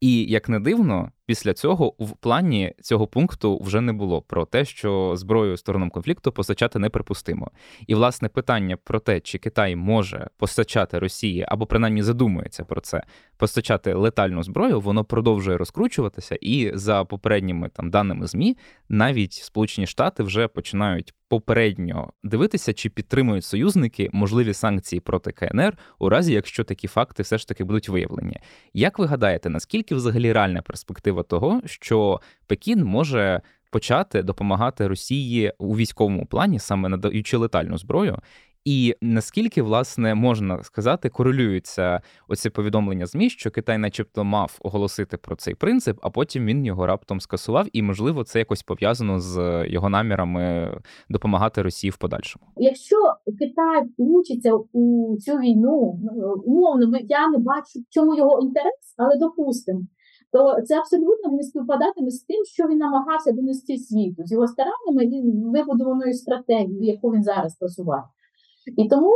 І 0.00 0.24
як 0.24 0.48
не 0.48 0.60
дивно, 0.60 1.10
після 1.26 1.54
цього 1.54 1.94
в 1.98 2.16
плані 2.16 2.74
цього 2.82 3.06
пункту 3.06 3.58
вже 3.62 3.80
не 3.80 3.92
було 3.92 4.22
про 4.22 4.44
те, 4.44 4.64
що 4.64 5.12
зброю 5.16 5.56
сторонам 5.56 5.90
конфлікту 5.90 6.32
постачати 6.32 6.78
неприпустимо. 6.78 7.50
І 7.86 7.94
власне 7.94 8.28
питання 8.28 8.76
про 8.76 9.00
те, 9.00 9.20
чи 9.20 9.38
Китай 9.38 9.76
може 9.76 10.28
постачати 10.36 10.98
Росії 10.98 11.46
або 11.48 11.66
принаймні 11.66 12.02
задумується 12.02 12.64
про 12.64 12.80
це, 12.80 13.02
постачати 13.36 13.94
летальну 13.94 14.42
зброю, 14.42 14.80
воно 14.80 15.04
продовжує 15.04 15.56
розкручуватися, 15.56 16.38
і 16.40 16.70
за 16.74 17.04
попередніми 17.04 17.68
там 17.68 17.90
даними 17.90 18.26
змі, 18.26 18.56
навіть 18.88 19.32
Сполучені 19.32 19.86
Штати 19.86 20.22
вже 20.22 20.48
починають 20.48 21.14
попередньо 21.28 22.12
дивитися, 22.22 22.72
чи 22.72 22.90
підтримують 22.90 23.44
союзники 23.44 24.10
можливі 24.12 24.54
санкції 24.54 25.00
проти 25.00 25.32
КНР 25.32 25.78
у 25.98 26.08
разі, 26.08 26.32
якщо 26.32 26.64
такі 26.64 26.88
факти 26.88 27.22
все 27.22 27.38
ж 27.38 27.48
таки 27.48 27.64
будуть 27.64 27.88
виявлені. 27.88 28.36
Як 28.74 28.98
ви 28.98 29.06
гадаєте, 29.06 29.50
наскільки 29.50 29.94
взагалі 29.94 30.32
реальна 30.32 30.62
перспектива 30.62 31.13
того, 31.22 31.60
що 31.64 32.20
Пекін 32.46 32.84
може 32.84 33.40
почати 33.70 34.22
допомагати 34.22 34.86
Росії 34.86 35.52
у 35.58 35.76
військовому 35.76 36.26
плані, 36.26 36.58
саме 36.58 36.88
надаючи 36.88 37.36
летальну 37.36 37.78
зброю, 37.78 38.18
і 38.64 38.94
наскільки 39.00 39.62
власне 39.62 40.14
можна 40.14 40.62
сказати, 40.62 41.08
корелюються 41.08 42.00
оці 42.28 42.50
повідомлення 42.50 43.06
змі, 43.06 43.30
що 43.30 43.50
Китай, 43.50 43.78
начебто, 43.78 44.24
мав 44.24 44.58
оголосити 44.62 45.16
про 45.16 45.36
цей 45.36 45.54
принцип, 45.54 45.98
а 46.02 46.10
потім 46.10 46.46
він 46.46 46.66
його 46.66 46.86
раптом 46.86 47.20
скасував, 47.20 47.66
і 47.72 47.82
можливо 47.82 48.24
це 48.24 48.38
якось 48.38 48.62
пов'язано 48.62 49.20
з 49.20 49.64
його 49.68 49.88
намірами 49.88 50.74
допомагати 51.08 51.62
Росії 51.62 51.90
в 51.90 51.96
подальшому. 51.96 52.44
Якщо 52.56 52.96
Китай 53.38 53.82
включиться 53.92 54.54
у 54.72 55.16
цю 55.20 55.32
війну, 55.32 56.00
ну, 56.02 56.34
умовно, 56.44 56.98
я 57.02 57.28
не 57.28 57.38
бачу, 57.38 57.84
чому 57.90 58.16
його 58.16 58.40
інтерес, 58.42 58.94
але 58.96 59.18
допустимо. 59.18 59.80
То 60.34 60.62
це 60.62 60.78
абсолютно 60.78 61.32
не 61.32 61.42
співпадатиме 61.42 62.10
з 62.10 62.20
тим, 62.22 62.44
що 62.44 62.68
він 62.68 62.78
намагався 62.78 63.32
донести 63.32 63.78
світу 63.78 64.22
з 64.24 64.32
його 64.32 64.46
стараннями 64.48 65.04
і 65.04 65.22
вибудованою 65.32 66.14
стратегією, 66.14 66.84
яку 66.84 67.10
він 67.10 67.22
зараз 67.22 67.56
просуває. 67.56 68.02
І 68.76 68.88
тому, 68.88 69.12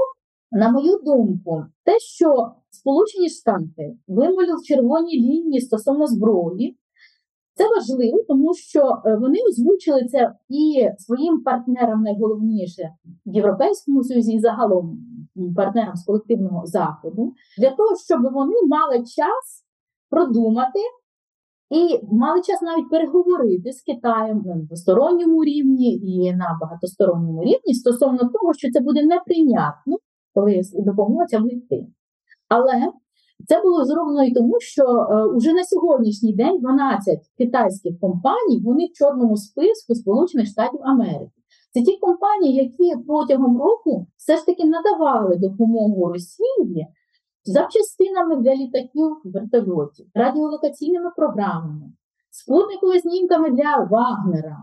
на 0.52 0.70
мою 0.70 0.98
думку, 1.04 1.64
те, 1.85 1.98
що 1.98 2.52
Сполучені 2.70 3.28
Штати 3.28 3.96
вимолили 4.09 4.62
червоні 4.64 5.20
лінії 5.20 5.61
стосовно 5.61 6.07
зброї, 6.07 6.78
це 7.54 7.68
важливо, 7.68 8.22
тому 8.28 8.54
що 8.54 9.02
е, 9.07 9.16
вони 9.16 9.38
озвучили 9.48 10.04
це 10.04 10.33
і 10.48 10.88
своїм 10.98 11.42
партнерам 11.42 12.02
найголовніше 12.02 12.90
в 13.26 13.35
Європейському 13.35 14.04
Союзі, 14.04 14.33
і 14.33 14.40
загалом 14.40 14.98
партнерам 15.57 15.96
з 15.96 16.04
колективного 16.04 16.66
заходу, 16.66 17.33
для 17.59 17.70
того, 17.70 17.96
щоб 18.07 18.22
вони 18.22 18.54
мали 18.68 18.98
час 18.98 19.64
продумати 20.11 20.78
і 21.70 22.00
мали 22.12 22.40
час 22.40 22.62
навіть 22.62 22.90
переговорити 22.90 23.72
з 23.72 23.83
Китаєм 23.83 24.42
на 24.46 24.54
двосторонньому 24.54 25.44
рівні 25.44 25.94
і 25.94 26.33
на 26.35 26.59
багатосторонньому 26.61 27.42
рівні 27.42 27.74
стосовно 27.74 28.18
того, 28.18 28.54
що 28.54 28.70
це 28.70 28.81
буде 28.81 29.02
неприйнятно, 29.02 29.96
коли 30.35 30.62
допомога 30.74 31.26
ця. 31.26 31.42
Але 32.48 32.92
це 33.46 33.62
було 33.62 33.85
зроблено 33.85 34.24
і 34.24 34.33
тому, 34.33 34.61
що 34.61 34.83
е, 34.83 35.24
уже 35.24 35.52
на 35.52 35.64
сьогоднішній 35.64 36.35
день 36.35 36.59
12 36.59 37.18
китайських 37.38 38.00
компаній 38.00 38.61
вони 38.64 38.87
в 38.87 38.92
чорному 38.92 39.37
списку 39.37 39.94
Сполучених 39.94 40.46
Штатів 40.46 40.81
Америки. 40.83 41.31
Це 41.72 41.83
ті 41.83 41.96
компанії, 41.96 42.54
які 42.54 43.02
протягом 43.07 43.59
року 43.59 44.07
все 44.16 44.37
ж 44.37 44.46
таки 44.46 44.64
надавали 44.64 45.37
допомогу 45.37 46.12
Росії 46.12 46.87
запчастинами 47.48 48.37
для 48.37 48.54
літаків 48.54 49.16
вертольотів, 49.24 50.06
радіолокаційними 50.14 51.11
програмами, 51.16 51.92
спутниковими 52.30 53.00
знімками 53.00 53.50
для 53.50 53.88
Вагнера, 53.90 54.56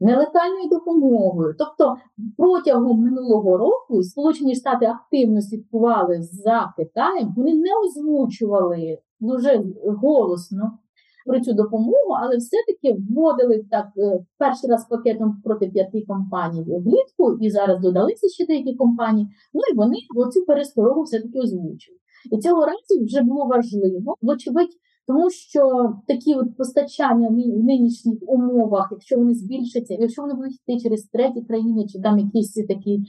нелетальною 0.00 0.68
допомогою. 0.70 1.54
Тобто 1.58 1.96
протягом 2.36 3.00
минулого 3.00 3.56
року 3.56 4.02
Сполучені 4.02 4.54
Штати 4.54 4.86
активно 4.86 5.42
слідкували 5.42 6.22
за 6.22 6.72
Китаєм, 6.76 7.34
вони 7.36 7.54
не 7.54 7.70
озвучували 7.86 8.98
дуже 9.20 9.64
голосно. 10.02 10.78
Про 11.26 11.40
цю 11.40 11.52
допомогу, 11.52 12.12
але 12.22 12.36
все-таки 12.36 13.02
вводили 13.08 13.64
так 13.70 13.86
е, 13.96 14.24
перший 14.38 14.70
раз 14.70 14.86
пакетом 14.88 15.40
проти 15.44 15.66
п'яти 15.66 16.04
компаній 16.08 16.62
влітку, 16.62 17.38
і 17.40 17.50
зараз 17.50 17.80
додалися 17.80 18.28
ще 18.28 18.46
деякі 18.46 18.74
компанії. 18.74 19.28
Ну 19.54 19.60
і 19.72 19.76
вони 19.76 19.96
оцю 20.16 20.44
пересторогу 20.44 21.02
все-таки 21.02 21.38
озвучили. 21.38 21.98
І 22.32 22.38
цього 22.38 22.66
разу 22.66 23.04
вже 23.04 23.22
було 23.22 23.46
важливо, 23.46 24.16
вочевидь, 24.22 24.76
тому 25.06 25.30
що 25.30 25.92
такі 26.08 26.34
от 26.34 26.56
постачання 26.56 27.28
в 27.28 27.64
нинішніх 27.64 28.18
умовах, 28.26 28.88
якщо 28.90 29.16
вони 29.16 29.34
збільшаться, 29.34 29.96
якщо 30.00 30.22
вони 30.22 30.34
будуть 30.34 30.54
йти 30.54 30.80
через 30.80 31.02
треті 31.02 31.40
країни, 31.42 31.86
чи 31.92 32.00
там 32.00 32.18
якийсь 32.18 32.54
такий 32.54 33.04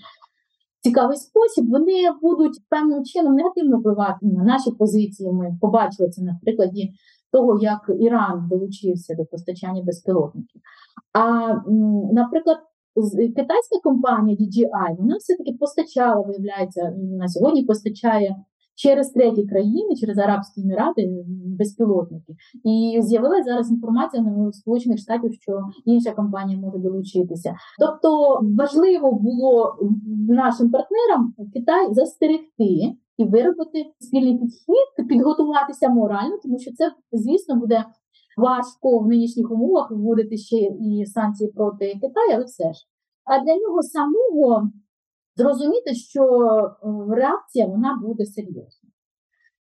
цікавий 0.82 1.18
спосіб, 1.18 1.70
вони 1.70 1.94
будуть 2.22 2.60
певним 2.70 3.04
чином 3.04 3.36
негативно 3.36 3.80
впливати 3.80 4.26
на 4.26 4.44
наші 4.44 4.72
позиції. 4.72 5.32
Ми 5.32 5.58
побачили 5.62 6.10
це 6.10 6.22
на 6.22 6.40
прикладі 6.44 6.94
того, 7.32 7.60
як 7.62 7.92
Іран 8.00 8.48
долучився 8.50 9.16
до 9.16 9.26
постачання 9.26 9.84
безпілотників. 9.84 10.62
А, 11.14 11.22
наприклад, 12.14 12.58
китайська 13.36 13.80
компанія 13.84 14.38
DJI, 14.38 14.96
вона 14.98 15.16
все-таки 15.18 15.54
постачала, 15.60 16.22
виявляється, 16.22 16.94
на 17.20 17.28
сьогодні 17.28 17.64
постачає 17.64 18.36
через 18.76 19.10
треті 19.10 19.46
країни, 19.46 19.96
через 19.96 20.18
Арабські 20.18 20.62
Емірати 20.62 21.26
безпілотники. 21.60 22.34
І 22.64 23.00
з'явилася 23.02 23.44
зараз 23.44 23.72
інформація 23.72 24.24
на 24.24 24.52
Сполучених 24.52 25.00
Штатів, 25.00 25.34
що 25.34 25.60
інша 25.86 26.12
компанія 26.12 26.60
може 26.60 26.78
долучитися. 26.78 27.56
Тобто 27.80 28.40
важливо 28.58 29.12
було 29.12 29.76
нашим 30.28 30.72
партнерам 30.72 31.34
Китай 31.54 31.94
застерегти. 31.94 32.96
І 33.18 33.24
виробити 33.24 33.86
спільний 34.00 34.38
підхід, 34.38 35.08
підготуватися 35.10 35.90
морально, 35.90 36.38
тому 36.44 36.60
що 36.60 36.72
це, 36.72 36.92
звісно, 37.12 37.56
буде 37.56 37.86
важко 38.38 39.00
в 39.00 39.08
нинішніх 39.08 39.52
умовах 39.52 39.92
вводити 39.92 40.38
ще 40.38 40.56
і 40.58 41.06
санкції 41.06 41.52
проти 41.52 41.94
Китаю, 41.94 42.32
але 42.34 42.44
все 42.44 42.74
ж. 42.74 42.80
А 43.26 43.44
для 43.44 43.56
нього 43.56 43.82
самого 43.82 44.70
зрозуміти, 45.36 45.96
що 45.96 46.24
е, 46.24 47.16
реакція 47.16 47.66
вона 47.66 48.00
буде 48.04 48.26
серйозна. 48.26 48.90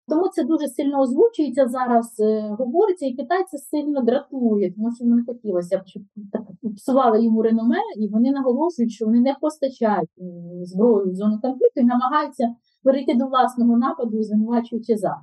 Тому 0.08 0.28
це 0.28 0.44
дуже 0.44 0.68
сильно 0.68 1.00
озвучується 1.00 1.68
зараз, 1.68 2.20
е, 2.20 2.56
говориться, 2.58 3.06
і 3.06 3.14
Китай 3.14 3.44
це 3.50 3.58
сильно 3.58 4.02
дратує, 4.02 4.72
тому 4.74 4.92
що 4.94 5.04
не 5.04 5.24
хотілося 5.26 5.78
б, 5.78 5.82
щоб 5.86 6.02
псували 6.76 7.24
йому 7.24 7.42
реноме, 7.42 7.78
і 7.96 8.08
вони 8.08 8.30
наголошують, 8.30 8.92
що 8.92 9.04
вони 9.04 9.20
не 9.20 9.36
постачають 9.40 10.10
зброю 10.62 11.12
в 11.12 11.14
зону 11.14 11.38
конфлікту 11.42 11.80
і 11.80 11.84
намагаються 11.84 12.54
перейти 12.82 13.14
до 13.14 13.26
власного 13.26 13.76
нападу, 13.76 14.22
звинувачуючи 14.22 14.96
за. 14.96 15.16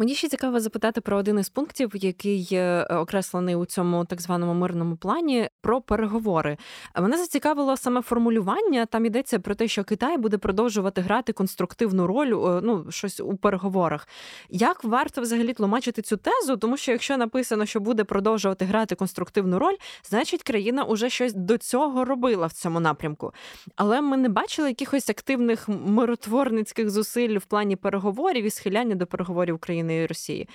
Мені 0.00 0.14
ще 0.14 0.28
цікаво 0.28 0.60
запитати 0.60 1.00
про 1.00 1.16
один 1.16 1.38
із 1.38 1.48
пунктів, 1.48 1.90
який 1.94 2.48
е, 2.52 2.82
окреслений 2.82 3.56
у 3.56 3.64
цьому 3.66 4.04
так 4.04 4.20
званому 4.20 4.54
мирному 4.54 4.96
плані, 4.96 5.48
про 5.60 5.80
переговори. 5.80 6.56
Мене 7.00 7.18
зацікавило 7.18 7.76
саме 7.76 8.02
формулювання. 8.02 8.86
Там 8.86 9.06
йдеться 9.06 9.38
про 9.38 9.54
те, 9.54 9.68
що 9.68 9.84
Китай 9.84 10.18
буде 10.18 10.38
продовжувати 10.38 11.00
грати 11.00 11.32
конструктивну 11.32 12.06
роль, 12.06 12.26
е, 12.26 12.60
ну 12.62 12.86
щось 12.90 13.20
у 13.20 13.36
переговорах. 13.36 14.08
Як 14.50 14.84
варто 14.84 15.20
взагалі 15.20 15.52
тлумачити 15.52 16.02
цю 16.02 16.16
тезу? 16.16 16.56
Тому 16.56 16.76
що 16.76 16.92
якщо 16.92 17.16
написано, 17.16 17.66
що 17.66 17.80
буде 17.80 18.04
продовжувати 18.04 18.64
грати 18.64 18.94
конструктивну 18.94 19.58
роль, 19.58 19.76
значить 20.04 20.42
країна 20.42 20.84
уже 20.84 21.10
щось 21.10 21.32
до 21.34 21.58
цього 21.58 22.04
робила 22.04 22.46
в 22.46 22.52
цьому 22.52 22.80
напрямку. 22.80 23.32
Але 23.76 24.00
ми 24.00 24.16
не 24.16 24.28
бачили 24.28 24.68
якихось 24.68 25.10
активних 25.10 25.68
миротворницьких 25.68 26.90
зусиль 26.90 27.38
в 27.38 27.44
плані 27.44 27.76
переговорів 27.76 28.44
і 28.44 28.50
схиляння 28.50 28.94
до 28.94 29.06
переговорів 29.06 29.54
України. 29.54 29.89
України 29.90 30.04
і 30.04 30.06
Росії. 30.06 30.48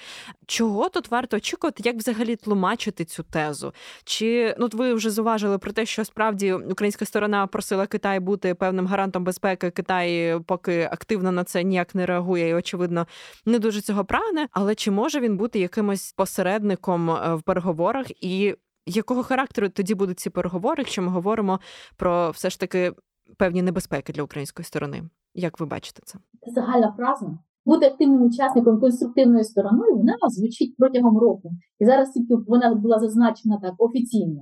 Чого 0.46 0.90
тут 0.90 1.12
варто 1.12 1.38
очікувати, 1.38 1.84
як 1.86 1.96
взагалі 1.96 2.36
тлумачити 2.36 3.06
цю 3.06 3.24
тезу? 3.24 3.74
Чи 4.04 4.56
ну 4.60 4.70
ви 4.74 4.94
вже 4.94 5.10
зуважили 5.10 5.58
про 5.58 5.72
те, 5.72 5.86
що 5.86 6.06
справді 6.06 6.54
українська 6.54 7.06
сторона 7.06 7.48
просила 7.48 7.88
Китай 7.88 8.20
бути 8.20 8.54
певним 8.56 8.88
гарантом 8.88 9.24
безпеки? 9.24 9.72
Китай 9.72 10.40
поки 10.46 10.90
активно 10.92 11.32
на 11.32 11.44
це 11.44 11.64
ніяк 11.64 11.96
не 11.96 12.06
реагує 12.06 12.50
і, 12.50 12.54
очевидно, 12.54 13.08
не 13.46 13.60
дуже 13.60 13.82
цього 13.82 14.06
прагне. 14.06 14.48
Але 14.52 14.76
чи 14.76 14.92
може 14.92 15.20
він 15.20 15.38
бути 15.38 15.60
якимось 15.60 16.14
посередником 16.14 17.10
е, 17.10 17.36
в 17.36 17.42
переговорах 17.42 18.06
і? 18.24 18.56
Якого 18.88 19.24
характеру 19.24 19.70
тоді 19.70 19.96
будуть 19.96 20.20
ці 20.20 20.30
переговори, 20.30 20.82
якщо 20.82 21.02
ми 21.02 21.08
говоримо 21.08 21.60
про 21.98 22.32
все 22.32 22.50
ж 22.50 22.60
таки 22.60 22.94
певні 23.38 23.62
небезпеки 23.62 24.14
для 24.14 24.24
української 24.24 24.66
сторони? 24.66 25.04
Як 25.34 25.60
ви 25.60 25.66
бачите 25.66 26.02
це? 26.06 26.20
Це 26.46 26.52
загальна 26.52 26.94
фраза 26.98 27.38
бути 27.66 27.86
активним 27.86 28.24
учасником 28.24 28.80
конструктивною 28.80 29.44
стороною, 29.44 29.96
вона 29.96 30.16
звучить 30.30 30.76
протягом 30.78 31.18
року. 31.18 31.52
І 31.80 31.86
зараз 31.86 32.12
тільки 32.12 32.36
вона 32.36 32.76
була 32.76 33.00
зазначена 33.00 33.60
так 33.62 33.74
офіційно. 33.78 34.42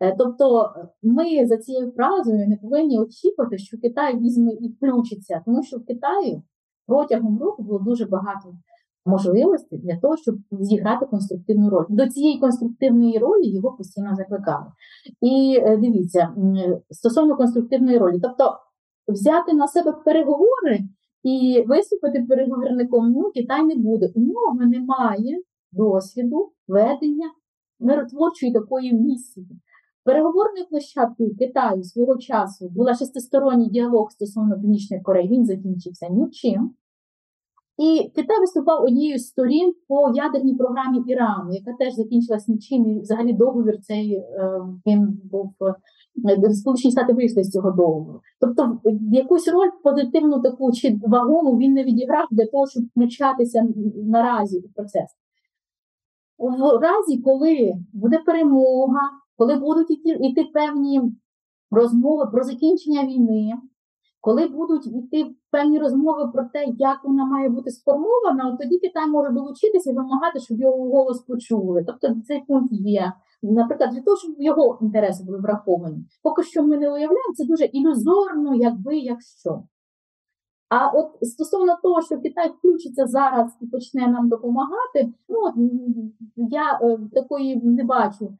Е, 0.00 0.14
тобто 0.18 0.74
ми 1.02 1.46
за 1.46 1.56
цією 1.56 1.92
фразою 1.92 2.48
не 2.48 2.56
повинні 2.56 2.98
очікувати, 2.98 3.58
що 3.58 3.78
Китай 3.78 4.18
візьме 4.18 4.52
і 4.52 4.68
включиться, 4.68 5.42
тому 5.46 5.62
що 5.62 5.78
в 5.78 5.84
Китаї 5.84 6.42
протягом 6.86 7.38
року 7.38 7.62
було 7.62 7.78
дуже 7.78 8.06
багато 8.06 8.54
можливостей 9.06 9.78
для 9.78 9.96
того, 9.96 10.16
щоб 10.16 10.36
зіграти 10.50 11.06
конструктивну 11.06 11.70
роль. 11.70 11.84
До 11.88 12.08
цієї 12.08 12.38
конструктивної 12.38 13.18
ролі 13.18 13.48
його 13.48 13.72
постійно 13.72 14.14
закликали. 14.14 14.66
І 15.20 15.58
е, 15.62 15.76
дивіться, 15.76 16.34
стосовно 16.90 17.36
конструктивної 17.36 17.98
ролі, 17.98 18.20
тобто 18.22 18.56
взяти 19.08 19.52
на 19.52 19.68
себе 19.68 19.92
переговори 20.04 20.80
і 21.24 21.64
виступити 21.66 22.24
переговорником 22.28 23.12
ну, 23.12 23.30
Китай 23.34 23.64
не 23.64 23.74
буде. 23.74 24.12
У 24.14 24.20
нього 24.20 24.66
немає 24.66 25.38
досвіду 25.72 26.52
ведення 26.68 27.30
миротворчої 27.80 28.52
такої 28.52 28.92
місії. 28.92 29.60
Переговорною 30.04 30.66
площадкою 30.70 31.36
Китаю 31.36 31.84
свого 31.84 32.18
часу 32.18 32.68
була 32.68 32.94
шестисторонній 32.94 33.68
діалог 33.68 34.10
стосовно 34.10 34.60
Північної 34.60 35.02
Кореї, 35.02 35.28
він 35.28 35.46
закінчився 35.46 36.08
нічим. 36.08 36.74
І 37.78 38.10
Китай 38.14 38.40
виступав 38.40 38.82
однією 38.82 39.18
з 39.18 39.26
сторін 39.26 39.74
по 39.88 40.12
ядерній 40.14 40.54
програмі 40.54 40.98
Ірану, 41.06 41.52
яка 41.52 41.72
теж 41.78 41.94
закінчилась 41.94 42.48
нічим. 42.48 42.86
І 42.86 43.00
взагалі 43.00 43.32
договір 43.32 43.80
цей 43.80 44.14
е, 44.14 44.60
він 44.86 45.20
був 45.24 45.54
Сполучені 46.52 46.92
Штати 46.92 47.12
вийшли 47.12 47.44
з 47.44 47.50
цього 47.50 47.70
договору. 47.70 48.20
Тобто, 48.40 48.80
якусь 49.12 49.48
роль 49.48 49.70
позитивну 49.82 50.42
таку 50.42 50.72
чи 50.72 50.98
вагому 51.06 51.58
він 51.58 51.72
не 51.72 51.84
відіграв 51.84 52.26
для 52.30 52.46
того, 52.46 52.66
щоб 52.66 52.84
включатися 52.84 53.68
наразі 53.96 54.58
у 54.58 54.68
процес. 54.68 55.10
В 56.38 56.80
разі, 56.80 57.22
коли 57.22 57.74
буде 57.92 58.18
перемога, 58.18 59.00
коли 59.36 59.56
будуть 59.56 59.90
йти 59.90 60.44
певні 60.54 61.00
розмови 61.70 62.26
про 62.32 62.44
закінчення 62.44 63.04
війни 63.04 63.52
коли 64.24 64.46
будуть 64.48 64.86
йти 64.86 65.34
певні 65.50 65.78
розмови 65.78 66.30
про 66.32 66.44
те, 66.44 66.64
як 66.78 67.04
вона 67.04 67.24
має 67.24 67.48
бути 67.48 67.70
сформована, 67.70 68.56
тоді 68.60 68.78
Китай 68.78 69.06
може 69.06 69.30
долучитися 69.30 69.90
і 69.90 69.94
вимагати, 69.94 70.40
щоб 70.40 70.60
його 70.60 70.90
голос 70.90 71.20
почули. 71.20 71.84
Тобто 71.86 72.20
цей 72.26 72.42
пункт 72.48 72.72
є. 72.72 73.12
Наприклад, 73.50 73.90
для 73.90 74.00
того, 74.00 74.16
щоб 74.16 74.34
його 74.38 74.78
інтереси 74.82 75.24
були 75.24 75.38
враховані. 75.38 76.04
Поки 76.22 76.42
що 76.42 76.62
ми 76.62 76.76
не 76.76 76.88
уявляємо, 76.88 77.34
це 77.34 77.44
дуже 77.44 77.64
ілюзорно, 77.64 78.54
якби 78.54 78.96
якщо. 78.96 79.62
А 80.68 80.88
от 80.88 81.06
стосовно 81.22 81.76
того, 81.82 82.02
що 82.02 82.20
Китай 82.20 82.50
включиться 82.50 83.06
зараз 83.06 83.56
і 83.60 83.66
почне 83.66 84.08
нам 84.08 84.28
допомагати, 84.28 85.12
ну 85.28 85.38
я 86.36 86.78
е, 86.82 86.98
такої 87.12 87.56
не 87.56 87.84
бачу. 87.84 88.38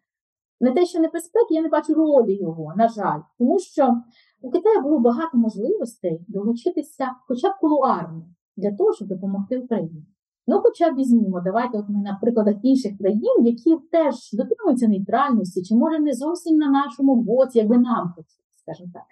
Не 0.61 0.73
те, 0.73 0.87
що 0.87 1.01
небезпеки, 1.01 1.55
я 1.55 1.63
не 1.63 1.69
бачу 1.69 1.95
ролі 1.95 2.37
його, 2.37 2.73
на 2.77 2.89
жаль, 2.89 3.21
тому 3.39 3.59
що 3.59 3.95
у 4.43 4.51
Китаї 4.51 4.81
було 4.81 4.99
багато 4.99 5.39
можливостей 5.39 6.25
долучитися, 6.29 7.15
хоча 7.29 7.51
б 7.51 7.53
кулуарно, 7.61 8.25
для 8.57 8.77
того, 8.77 8.93
щоб 8.93 9.09
допомогти 9.09 9.59
Україні. 9.59 10.07
Ну, 10.47 10.61
хоча 10.63 10.93
б 10.93 10.97
візьмімо, 10.97 11.41
давайте 11.45 11.79
от 11.79 11.85
ми 11.89 12.01
на 12.01 12.19
прикладах 12.23 12.55
інших 12.63 12.99
країн, 12.99 13.47
які 13.47 13.77
теж 13.93 14.15
дотримуються 14.33 14.89
нейтральності, 14.89 15.63
чи 15.63 15.75
може 15.75 15.99
не 15.99 16.13
зовсім 16.13 16.57
на 16.57 16.71
нашому 16.71 17.17
боці, 17.17 17.59
якби 17.59 17.79
нам 17.79 18.09
хотілося, 18.09 18.39
скажімо 18.63 18.91
так, 18.95 19.03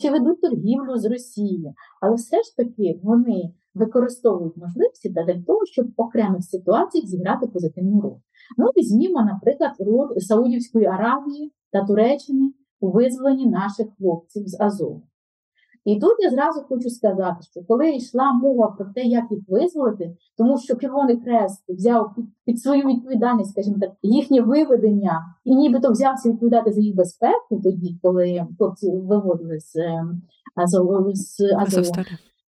чи 0.00 0.10
ведуть 0.10 0.40
торгівлю 0.40 0.96
з 0.96 1.04
Росією, 1.04 1.74
але 2.00 2.14
все 2.14 2.36
ж 2.36 2.56
таки 2.56 3.00
вони 3.02 3.52
використовують 3.74 4.56
можливості 4.56 5.08
для 5.08 5.42
того, 5.42 5.66
щоб 5.66 5.86
в 5.86 6.00
окремих 6.00 6.44
ситуаціях 6.44 7.06
зіграти 7.06 7.46
позитивну 7.46 8.00
роль. 8.00 8.18
Ну, 8.58 8.66
візьмімо, 8.66 9.22
наприклад, 9.22 9.72
роль 9.78 10.18
Саудівської 10.18 10.86
Аравії 10.86 11.52
та 11.72 11.84
Туреччини 11.84 12.52
у 12.80 12.90
визволенні 12.90 13.46
наших 13.46 13.86
хлопців 13.98 14.48
з 14.48 14.60
Азову. 14.60 15.02
І 15.84 16.00
тут 16.00 16.16
я 16.18 16.30
зразу 16.30 16.60
хочу 16.68 16.90
сказати, 16.90 17.36
що 17.50 17.60
коли 17.68 17.90
йшла 17.90 18.32
мова 18.32 18.74
про 18.78 18.86
те, 18.94 19.02
як 19.02 19.24
їх 19.30 19.40
визволити, 19.48 20.16
тому 20.38 20.58
що 20.58 20.76
Червоний 20.76 21.20
Хрест 21.20 21.64
взяв 21.68 22.14
під, 22.14 22.24
під 22.44 22.60
свою 22.60 22.86
відповідальність, 22.88 23.50
скажімо 23.50 23.76
так, 23.80 23.90
їхнє 24.02 24.40
виведення, 24.40 25.20
і 25.44 25.56
нібито 25.56 25.90
взявся 25.90 26.30
відповідати 26.30 26.72
за 26.72 26.80
їх 26.80 26.96
безпеку, 26.96 27.60
тоді, 27.64 27.98
коли 28.02 28.46
хлопці 28.58 28.90
виводили 28.90 29.60
з 29.60 29.76
ем, 29.76 30.22
Азову 30.54 31.14
з 31.14 31.40
Азову, 31.58 31.92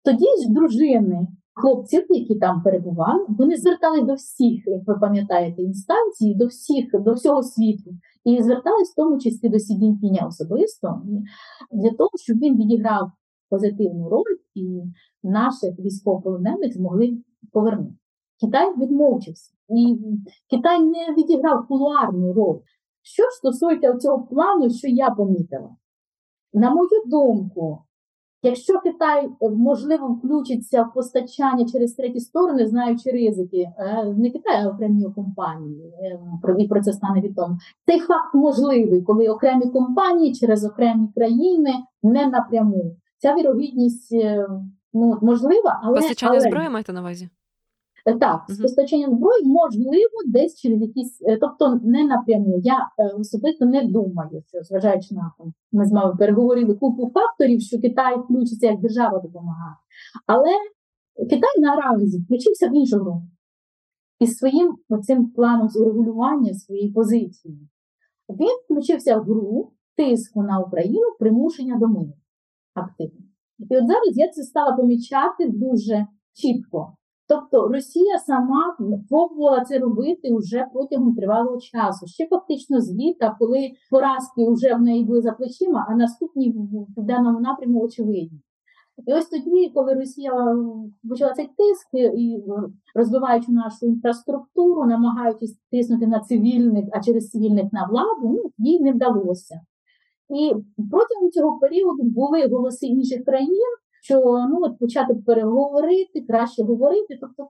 тоді 0.05 0.27
ж 0.43 0.53
дружини 0.53 1.27
хлопців, 1.55 2.07
які 2.09 2.35
там 2.35 2.63
перебували, 2.63 3.27
вони 3.29 3.57
звертались 3.57 4.05
до 4.05 4.15
всіх, 4.15 4.63
як 4.67 4.83
ви 4.87 4.95
пам'ятаєте, 4.95 5.63
інстанцій, 5.63 6.35
до 6.35 6.47
всіх, 6.47 6.85
до 6.93 7.13
всього 7.13 7.43
світу, 7.43 7.91
і 8.25 8.43
звертались 8.43 8.93
в 8.93 8.97
тому 8.97 9.19
числі 9.19 9.49
до 9.49 9.59
Сі 9.59 9.97
особисто 10.29 11.03
для 11.73 11.91
того, 11.91 12.11
щоб 12.25 12.39
він 12.39 12.57
відіграв 12.57 13.11
позитивну 13.53 14.09
роль 14.09 14.37
і 14.55 14.83
наших 15.23 15.79
військовополонених 15.79 16.75
змогли 16.75 17.19
повернути. 17.53 17.95
Китай 18.41 18.77
відмовчився, 18.77 19.53
і 19.69 19.99
Китай 20.51 20.81
не 20.81 21.15
відіграв 21.19 21.69
кулуарну 21.69 22.33
роль. 22.33 22.59
Що 23.03 23.23
ж 23.23 23.29
стосується 23.31 23.97
цього 23.97 24.23
плану, 24.23 24.71
що 24.71 24.89
я 24.89 25.11
помітила, 25.11 25.77
на 26.53 26.75
мою 26.75 27.05
думку, 27.07 27.79
Якщо 28.45 28.81
Китай 28.81 29.31
е, 29.41 29.49
можливо 29.49 30.09
включиться 30.09 30.83
в 30.83 30.95
постачання 30.95 31.67
через 31.67 31.93
треті 31.93 32.21
сторони, 32.21 32.67
знаючи 32.67 33.11
ризики, 33.11 33.69
е, 33.79 34.05
не 34.17 34.31
Китай, 34.31 34.65
а 34.65 34.69
окремі 34.69 35.05
компанії, 35.15 35.93
е, 36.03 36.55
і 36.59 36.69
про 36.69 36.83
це 36.83 36.93
стане 36.93 37.21
відомо. 37.21 37.59
Цей 37.87 38.01
факт 38.01 38.35
можливий, 38.35 39.03
коли 39.03 39.29
окремі 39.29 39.71
компанії 39.71 40.35
через 40.35 40.65
окремі 40.65 41.09
країни 41.15 41.71
не 42.03 42.27
напряму. 42.27 42.97
Ця 43.23 43.35
вірогідність 43.35 44.17
ну, 44.93 45.19
можлива, 45.23 45.81
але 45.83 45.97
постачання 45.97 46.33
але... 46.33 46.41
зброї 46.41 46.69
маєте 46.69 46.93
на 46.93 47.01
увазі? 47.01 47.29
Е, 48.07 48.15
так, 48.19 48.45
з 48.49 48.63
постачанням 48.63 49.17
зброї 49.17 49.45
можливо 49.45 50.17
десь 50.27 50.61
через 50.61 50.81
якісь, 50.81 51.23
е, 51.23 51.37
тобто 51.37 51.81
не 51.85 52.05
напряму. 52.05 52.61
Я 52.63 52.89
е, 52.99 53.15
особисто 53.19 53.67
не 53.67 53.85
думаю, 53.85 54.43
що 54.47 54.63
зважаючи 54.63 55.15
на 55.15 55.33
там, 55.39 55.53
ми 55.73 55.87
з 55.87 55.93
вами 55.93 56.17
переговорили 56.17 56.75
купу 56.75 57.11
факторів, 57.15 57.61
що 57.61 57.81
Китай 57.81 58.19
включиться 58.19 58.67
як 58.67 58.81
держава 58.81 59.19
допомагає. 59.19 59.77
Але 60.27 60.51
Китай 61.31 61.61
наразі 61.61 62.19
включився 62.19 62.69
в 62.69 62.77
іншу 62.77 62.97
гру. 62.97 63.23
із 64.21 64.37
своїм 64.37 64.77
цим 65.03 65.31
планом 65.31 65.69
з 65.69 65.77
урегулювання 65.81 66.55
своєї 66.55 66.93
позиції. 66.93 67.69
Він 68.29 68.59
включився 68.65 69.17
в 69.17 69.25
гру 69.25 69.73
тиску 69.97 70.43
на 70.43 70.59
Україну, 70.59 71.07
примушення 71.19 71.79
до 71.79 71.87
миру 71.89 72.13
активно. 72.75 73.21
І 73.59 73.77
от 73.77 73.87
зараз 73.87 74.13
я 74.17 74.29
це 74.29 74.43
стала 74.43 74.77
помічати 74.77 75.49
дуже 75.49 76.07
чітко. 76.33 76.97
Тобто 77.29 77.69
Росія 77.69 78.19
сама 78.19 78.77
пробувала 79.09 79.65
це 79.65 79.79
робити 79.79 80.35
вже 80.35 80.67
протягом 80.73 81.15
тривалого 81.15 81.61
часу. 81.61 82.07
Ще 82.07 82.27
фактично 82.27 82.81
з 82.81 82.95
літа, 82.95 83.37
коли 83.39 83.71
поразки 83.91 84.51
вже 84.51 84.75
в 84.75 84.83
неї 84.83 85.05
були 85.05 85.21
за 85.21 85.33
плечима, 85.33 85.87
а 85.89 85.95
наступні 85.95 86.51
в 86.51 86.95
південному 86.95 87.41
напряму 87.41 87.81
очевидні. 87.81 88.41
І 89.07 89.15
ось 89.15 89.27
тоді, 89.27 89.71
коли 89.75 89.95
Росія 89.95 90.33
почала 91.09 91.33
цей 91.33 91.47
тиск 91.47 91.89
і 92.19 92.43
розбиваючи 92.95 93.53
нашу 93.53 93.87
інфраструктуру, 93.87 94.85
намагаючись 94.85 95.59
тиснути 95.71 96.07
на 96.07 96.21
цивільних, 96.21 96.85
а 96.93 97.01
через 97.01 97.31
цивільних 97.31 97.73
на 97.73 97.87
владу, 97.87 98.43
ну 98.43 98.51
їй 98.59 98.81
не 98.81 98.93
вдалося. 98.93 99.61
І 100.33 100.55
протягом 100.91 101.31
цього 101.33 101.59
періоду 101.59 102.03
були 102.03 102.47
голоси 102.47 102.87
інших 102.87 103.25
країн, 103.25 103.73
що 104.03 104.47
ну 104.51 104.59
от 104.61 104.79
почати 104.79 105.15
переговорити, 105.15 106.21
краще 106.29 106.63
говорити. 106.63 107.19
Тобто 107.21 107.49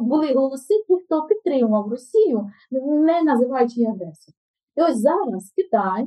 були 0.00 0.34
голоси, 0.34 0.74
ті, 0.88 0.94
хто 0.94 1.26
підтримував 1.26 1.88
Росію, 1.88 2.50
не 2.70 3.22
називаючи 3.22 3.82
агресор. 3.84 4.34
І 4.76 4.82
ось 4.82 4.98
зараз 4.98 5.52
Китай 5.56 6.06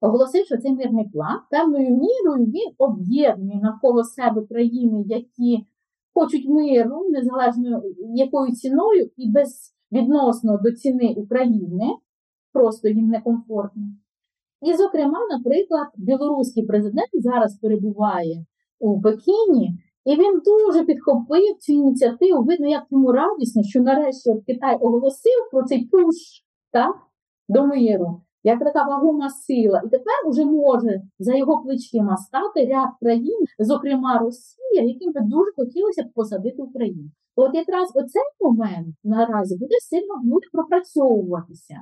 оголосив, 0.00 0.46
що 0.46 0.56
цей 0.56 0.72
мирний 0.72 1.08
план 1.08 1.40
певною 1.50 1.90
мірою 1.90 2.46
він 2.46 2.74
об'єднує 2.78 3.60
навколо 3.62 4.04
себе 4.04 4.42
країни, 4.42 5.04
які 5.06 5.66
хочуть 6.14 6.48
миру, 6.48 7.08
незалежно 7.10 7.82
якою 8.14 8.52
ціною, 8.52 9.10
і 9.16 9.32
безвідносно 9.32 10.58
до 10.58 10.72
ціни 10.72 11.14
України, 11.16 11.96
просто 12.52 12.88
їм 12.88 13.08
некомфортно. 13.08 13.82
І, 14.62 14.74
зокрема, 14.74 15.18
наприклад, 15.30 15.86
білоруський 15.96 16.66
президент 16.66 17.08
зараз 17.12 17.58
перебуває 17.58 18.44
у 18.78 19.00
Пекіні, 19.00 19.78
і 20.04 20.16
він 20.16 20.40
дуже 20.44 20.84
підхопив 20.84 21.58
цю 21.60 21.72
ініціативу. 21.72 22.42
Видно, 22.42 22.68
як 22.68 22.84
йому 22.90 23.12
радісно, 23.12 23.62
що 23.62 23.80
нарешті 23.80 24.34
Китай 24.46 24.76
оголосив 24.80 25.50
про 25.52 25.62
цей 25.62 25.84
пуш 25.84 26.14
так, 26.72 26.96
до 27.48 27.66
миру, 27.66 28.20
як 28.42 28.58
така 28.58 28.82
вагома 28.82 29.30
сила. 29.30 29.82
І 29.84 29.88
тепер 29.88 30.14
вже 30.28 30.44
може 30.44 31.02
за 31.18 31.34
його 31.34 31.62
плечима 31.62 32.16
стати 32.16 32.66
ряд 32.66 32.88
країн, 33.02 33.44
зокрема 33.58 34.18
Росія, 34.18 34.82
яким 34.82 35.12
би 35.12 35.20
дуже 35.20 35.50
хотілося 35.56 36.02
б 36.02 36.12
посадити 36.14 36.62
Україну. 36.62 37.10
От 37.36 37.54
якраз 37.54 37.88
оцей 37.94 38.22
момент 38.40 38.96
наразі 39.04 39.58
буде 39.58 39.74
сильно 39.80 40.14
буде 40.24 40.46
пропрацьовуватися. 40.52 41.76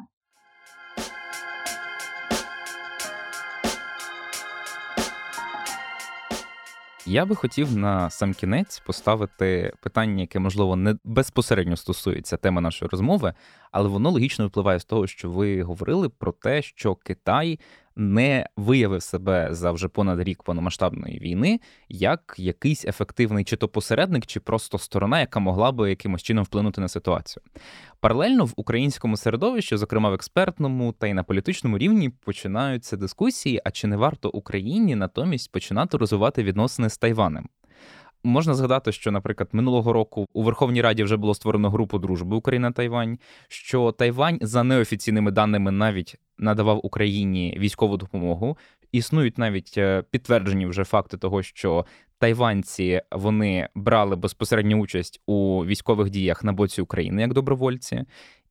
Я 7.06 7.26
би 7.26 7.34
хотів 7.34 7.76
на 7.76 8.10
сам 8.10 8.34
кінець 8.34 8.78
поставити 8.78 9.72
питання, 9.80 10.20
яке 10.20 10.38
можливо 10.38 10.76
не 10.76 10.96
безпосередньо 11.04 11.76
стосується 11.76 12.36
теми 12.36 12.60
нашої 12.60 12.88
розмови, 12.88 13.34
але 13.72 13.88
воно 13.88 14.10
логічно 14.10 14.44
випливає 14.44 14.80
з 14.80 14.84
того, 14.84 15.06
що 15.06 15.30
ви 15.30 15.62
говорили 15.62 16.08
про 16.08 16.32
те, 16.32 16.62
що 16.62 16.94
Китай 16.94 17.60
не 17.96 18.46
виявив 18.56 19.02
себе 19.02 19.48
за 19.50 19.72
вже 19.72 19.88
понад 19.88 20.20
рік 20.20 20.42
повномасштабної 20.42 21.18
війни 21.18 21.60
як 21.88 22.34
якийсь 22.38 22.84
ефективний 22.84 23.44
чи 23.44 23.56
то 23.56 23.68
посередник, 23.68 24.26
чи 24.26 24.40
просто 24.40 24.78
сторона, 24.78 25.20
яка 25.20 25.40
могла 25.40 25.72
би 25.72 25.90
якимось 25.90 26.22
чином 26.22 26.44
вплинути 26.44 26.80
на 26.80 26.88
ситуацію. 26.88 27.42
Паралельно 28.00 28.44
в 28.44 28.52
українському 28.56 29.16
середовищі, 29.16 29.76
зокрема 29.76 30.10
в 30.10 30.14
експертному 30.14 30.92
та 30.92 31.06
й 31.06 31.14
на 31.14 31.22
політичному 31.22 31.78
рівні, 31.78 32.08
починаються 32.08 32.96
дискусії: 32.96 33.60
а 33.64 33.70
чи 33.70 33.86
не 33.86 33.96
варто 33.96 34.28
Україні 34.28 34.96
натомість 34.96 35.52
починати 35.52 35.96
розвивати 35.96 36.42
відносини 36.42 36.90
з 36.90 36.98
Тайванем? 36.98 37.48
Можна 38.26 38.54
згадати, 38.54 38.92
що, 38.92 39.10
наприклад, 39.10 39.48
минулого 39.52 39.92
року 39.92 40.26
у 40.32 40.42
Верховній 40.42 40.82
Раді 40.82 41.04
вже 41.04 41.16
було 41.16 41.34
створено 41.34 41.70
групу 41.70 41.98
дружби 41.98 42.36
Україна 42.36 42.72
Тайвань. 42.72 43.18
Що 43.48 43.92
Тайвань 43.92 44.38
за 44.42 44.62
неофіційними 44.62 45.30
даними 45.30 45.70
навіть 45.70 46.16
надавав 46.38 46.80
Україні 46.82 47.56
військову 47.60 47.96
допомогу. 47.96 48.58
Існують 48.92 49.38
навіть 49.38 49.74
е, 49.78 50.02
підтверджені 50.10 50.66
вже 50.66 50.84
факти 50.84 51.16
того, 51.16 51.42
що 51.42 51.86
тайванці 52.18 53.00
вони 53.12 53.68
брали 53.74 54.16
безпосередню 54.16 54.80
участь 54.80 55.20
у 55.26 55.64
військових 55.64 56.10
діях 56.10 56.44
на 56.44 56.52
боці 56.52 56.82
України 56.82 57.22
як 57.22 57.34
добровольці. 57.34 58.04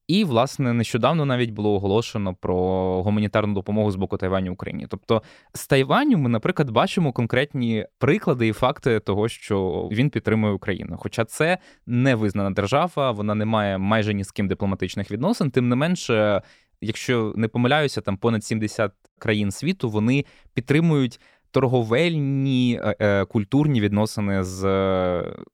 І, 0.07 0.23
власне, 0.23 0.73
нещодавно 0.73 1.25
навіть 1.25 1.51
було 1.51 1.73
оголошено 1.73 2.35
про 2.35 2.57
гуманітарну 3.03 3.53
допомогу 3.53 3.91
з 3.91 3.95
боку 3.95 4.17
Тайваню 4.17 4.53
Україні. 4.53 4.87
Тобто 4.89 5.23
з 5.53 5.67
Тайваню 5.67 6.17
ми, 6.17 6.29
наприклад, 6.29 6.69
бачимо 6.69 7.11
конкретні 7.11 7.85
приклади 7.97 8.47
і 8.47 8.53
факти 8.53 8.99
того, 8.99 9.29
що 9.29 9.87
він 9.91 10.09
підтримує 10.09 10.53
Україну. 10.53 10.97
Хоча 10.99 11.25
це 11.25 11.57
не 11.87 12.15
визнана 12.15 12.51
держава, 12.51 13.11
вона 13.11 13.35
не 13.35 13.45
має 13.45 13.77
майже 13.77 14.13
ні 14.13 14.23
з 14.23 14.31
ким 14.31 14.47
дипломатичних 14.47 15.11
відносин. 15.11 15.51
Тим 15.51 15.69
не 15.69 15.75
менше, 15.75 16.41
якщо 16.81 17.33
не 17.35 17.47
помиляюся, 17.47 18.01
там 18.01 18.17
понад 18.17 18.43
70 18.43 18.91
країн 19.19 19.51
світу 19.51 19.89
вони 19.89 20.25
підтримують. 20.53 21.19
Торговельні 21.51 22.79
е, 22.83 22.95
е, 22.99 23.25
культурні 23.25 23.81
відносини 23.81 24.43
з 24.43 24.63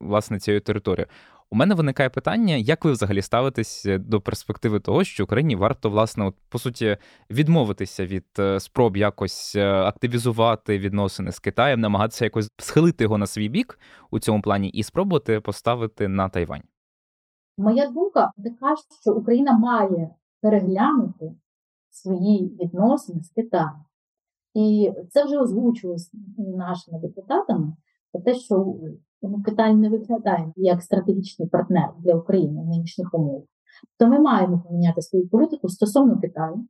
власне 0.00 0.38
цією 0.38 0.60
територією. 0.60 1.08
У 1.52 1.56
мене 1.56 1.74
виникає 1.74 2.10
питання, 2.10 2.54
як 2.54 2.84
ви 2.84 2.92
взагалі 2.92 3.22
ставитесь 3.22 3.86
е, 3.86 3.98
до 3.98 4.20
перспективи 4.20 4.80
того, 4.80 5.04
що 5.04 5.24
Україні 5.24 5.56
варто, 5.56 5.90
власне, 5.90 6.24
от, 6.24 6.34
по 6.48 6.58
суті, 6.58 6.96
відмовитися 7.30 8.06
від 8.06 8.26
е, 8.38 8.60
спроб 8.60 8.96
якось 8.96 9.56
е, 9.56 9.72
активізувати 9.72 10.78
відносини 10.78 11.32
з 11.32 11.38
Китаєм, 11.38 11.80
намагатися 11.80 12.24
якось 12.24 12.48
схилити 12.58 13.04
його 13.04 13.18
на 13.18 13.26
свій 13.26 13.48
бік 13.48 13.78
у 14.10 14.18
цьому 14.18 14.42
плані 14.42 14.68
і 14.68 14.82
спробувати 14.82 15.40
поставити 15.40 16.08
на 16.08 16.28
Тайвань? 16.28 16.62
Моя 17.58 17.90
думка 17.90 18.30
така, 18.44 18.74
що 19.02 19.12
Україна 19.12 19.58
має 19.58 20.10
переглянути 20.40 21.34
свої 21.90 22.56
відносини 22.60 23.22
з 23.22 23.30
Китаєм. 23.30 23.84
І 24.54 24.92
це 25.10 25.24
вже 25.24 25.38
озвучувалось 25.38 26.10
нашими 26.38 26.98
депутатами 26.98 27.72
про 28.12 28.22
те, 28.22 28.34
що 28.34 28.74
тому 29.22 29.42
Китай 29.42 29.74
не 29.74 29.88
виглядає 29.88 30.52
як 30.56 30.82
стратегічний 30.82 31.48
партнер 31.48 31.90
для 31.98 32.14
України 32.14 32.62
в 32.62 32.66
нинішніх 32.66 33.14
умовах. 33.14 33.42
То 33.98 34.06
ми 34.06 34.18
маємо 34.18 34.62
поміняти 34.68 35.02
свою 35.02 35.28
політику 35.28 35.68
стосовно 35.68 36.20
Китаю, 36.20 36.64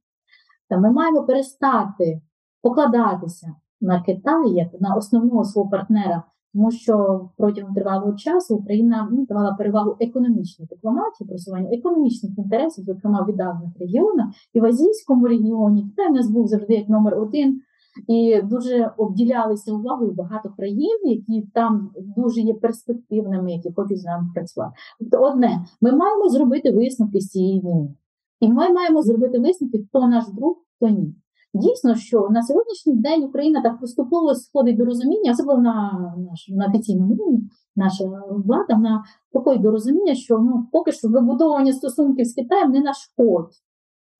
та 0.68 0.78
ми 0.78 0.92
маємо 0.92 1.22
перестати 1.22 2.20
покладатися 2.62 3.54
на 3.80 4.02
Китай 4.02 4.50
як 4.50 4.80
на 4.80 4.94
основного 4.94 5.44
свого 5.44 5.70
партнера, 5.70 6.22
тому 6.52 6.70
що 6.70 7.28
протягом 7.36 7.74
тривалого 7.74 8.12
часу 8.12 8.56
Україна 8.56 9.08
ну, 9.12 9.26
давала 9.26 9.54
перевагу 9.54 9.96
економічній 10.00 10.66
дипломатії, 10.66 11.28
просуванню 11.28 11.72
економічних 11.72 12.38
інтересів, 12.38 12.84
зокрема 12.84 13.22
в 13.22 13.26
віддалених 13.26 13.78
регіонах, 13.80 14.26
і 14.54 14.60
в 14.60 14.64
азійському 14.64 15.26
регіоні 15.26 15.82
Китай 15.82 16.10
у 16.10 16.14
нас 16.14 16.30
був 16.30 16.46
завжди 16.46 16.74
як 16.74 16.88
номер 16.88 17.18
один 17.18 17.60
і 18.08 18.42
дуже 18.42 18.92
обділялися 18.96 19.72
увагою 19.72 20.12
багато 20.12 20.50
країн, 20.56 20.98
які 21.04 21.42
там 21.54 21.90
дуже 22.16 22.40
є 22.40 22.54
перспективними, 22.54 23.52
які 23.52 23.72
хочуть 23.76 24.00
з 24.00 24.04
нами 24.04 24.28
працювати. 24.34 24.72
Тобто, 25.00 25.18
одне, 25.18 25.64
ми 25.80 25.92
маємо 25.92 26.28
зробити 26.28 26.70
висновки 26.70 27.20
з 27.20 27.28
цієї 27.28 27.60
війни, 27.60 27.94
і 28.40 28.48
ми 28.48 28.72
маємо 28.72 29.02
зробити 29.02 29.38
висновки, 29.38 29.84
хто 29.88 30.06
наш 30.06 30.24
друг, 30.28 30.56
хто 30.76 30.88
ні. 30.88 31.14
Дійсно, 31.54 31.94
що 31.94 32.28
на 32.30 32.42
сьогоднішній 32.42 32.96
день 32.96 33.22
Україна 33.22 33.62
так 33.62 33.80
поступово 33.80 34.34
сходить 34.34 34.76
до 34.76 34.84
розуміння, 34.84 35.32
особливо 35.32 35.60
на 35.60 35.92
наш 36.30 36.48
на 36.48 36.66
офіційному 36.66 37.14
рівні, 37.14 37.50
наша 37.76 38.04
влада 38.30 38.76
на 38.76 39.04
проходить 39.32 39.62
до 39.62 39.70
розуміння, 39.70 40.14
що 40.14 40.38
ну 40.38 40.68
поки 40.72 40.92
що 40.92 41.08
вибудовування 41.08 41.72
стосунків 41.72 42.26
з 42.26 42.34
Китаєм 42.34 42.70
не 42.70 42.80
нашкодить. 42.80 43.62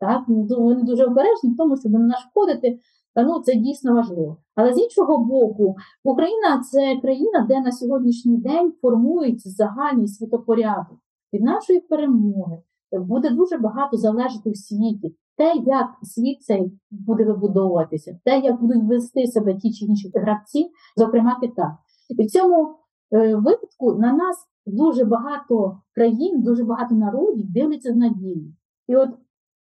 Так, 0.01 0.23
вони 0.59 0.83
дуже 0.83 1.05
обережні 1.05 1.51
в 1.51 1.57
тому, 1.57 1.77
щоб 1.77 1.93
не 1.93 1.99
нашкодити 1.99 2.79
ну 3.17 3.41
це 3.41 3.55
дійсно 3.55 3.95
важливо. 3.95 4.37
Але 4.55 4.75
з 4.75 4.79
іншого 4.79 5.25
боку, 5.25 5.77
Україна 6.05 6.63
це 6.71 6.97
країна, 7.03 7.47
де 7.49 7.61
на 7.61 7.73
сьогоднішній 7.73 8.37
день 8.37 8.73
формується 8.83 9.51
загальний 9.51 10.09
світопорядок. 10.09 10.99
Від 11.33 11.43
нашої 11.43 11.81
перемоги 11.81 12.63
буде 12.93 13.31
дуже 13.31 13.59
багато 13.59 13.97
залежати 13.97 14.51
в 14.51 14.57
світі. 14.57 15.17
Те, 15.37 15.55
як 15.67 15.87
світ 16.03 16.43
цей 16.43 16.73
буде 16.91 17.25
вибудовуватися, 17.25 18.19
те, 18.25 18.39
як 18.39 18.61
будуть 18.61 18.85
вести 18.85 19.27
себе 19.27 19.55
ті 19.55 19.73
чи 19.73 19.85
інші 19.85 20.13
гравці, 20.15 20.71
зокрема 20.97 21.39
Китай. 21.41 21.71
І 22.09 22.25
в 22.25 22.27
цьому 22.27 22.77
е, 23.13 23.35
випадку 23.37 23.95
на 23.95 24.13
нас 24.13 24.37
дуже 24.67 25.05
багато 25.05 25.81
країн, 25.95 26.43
дуже 26.43 26.65
багато 26.65 26.95
народів 26.95 27.53
дивляться 27.53 27.93
з 27.93 27.97
надією. 27.97 28.55
І 28.89 28.97
от 28.97 29.11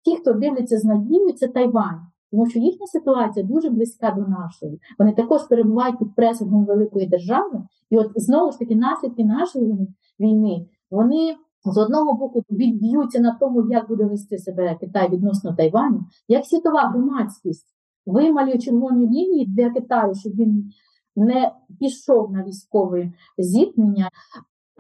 ті, 0.05 0.16
хто 0.16 0.32
дивляться 0.32 0.78
з 0.78 0.84
надією, 0.84 1.32
це 1.32 1.48
Тайвань 1.48 2.09
тому 2.31 2.47
що 2.47 2.59
їхня 2.59 2.87
ситуація 2.87 3.47
дуже 3.47 3.70
близька 3.70 4.11
до 4.11 4.22
нашої. 4.22 4.81
Вони 4.99 5.12
також 5.12 5.43
перебувають 5.43 5.99
під 5.99 6.14
пресингом 6.14 6.64
великої 6.64 7.07
держави, 7.07 7.62
і 7.91 7.99
от 7.99 8.12
знову 8.14 8.53
ж 8.53 8.59
таки 8.59 8.76
наслідки 8.76 9.24
нашої 9.24 9.89
війни 10.20 10.66
вони 10.91 11.37
з 11.64 11.78
одного 11.78 12.14
боку 12.14 12.45
відб'ються 12.51 13.20
на 13.20 13.37
тому, 13.41 13.70
як 13.70 13.89
буде 13.89 14.05
вести 14.05 14.39
себе 14.39 14.76
Китай 14.81 15.11
відносно 15.11 15.55
Тайваню, 15.55 16.05
як 16.28 16.47
світова 16.47 16.89
громадськість 16.89 17.66
вималює 18.07 18.59
червоні 18.59 19.07
лінії 19.07 19.47
для 19.47 19.70
Китаю, 19.70 20.14
щоб 20.14 20.33
він 20.33 20.72
не 21.16 21.53
пішов 21.81 22.33
на 22.33 22.45
військове 22.45 23.12
зіткнення. 23.39 24.11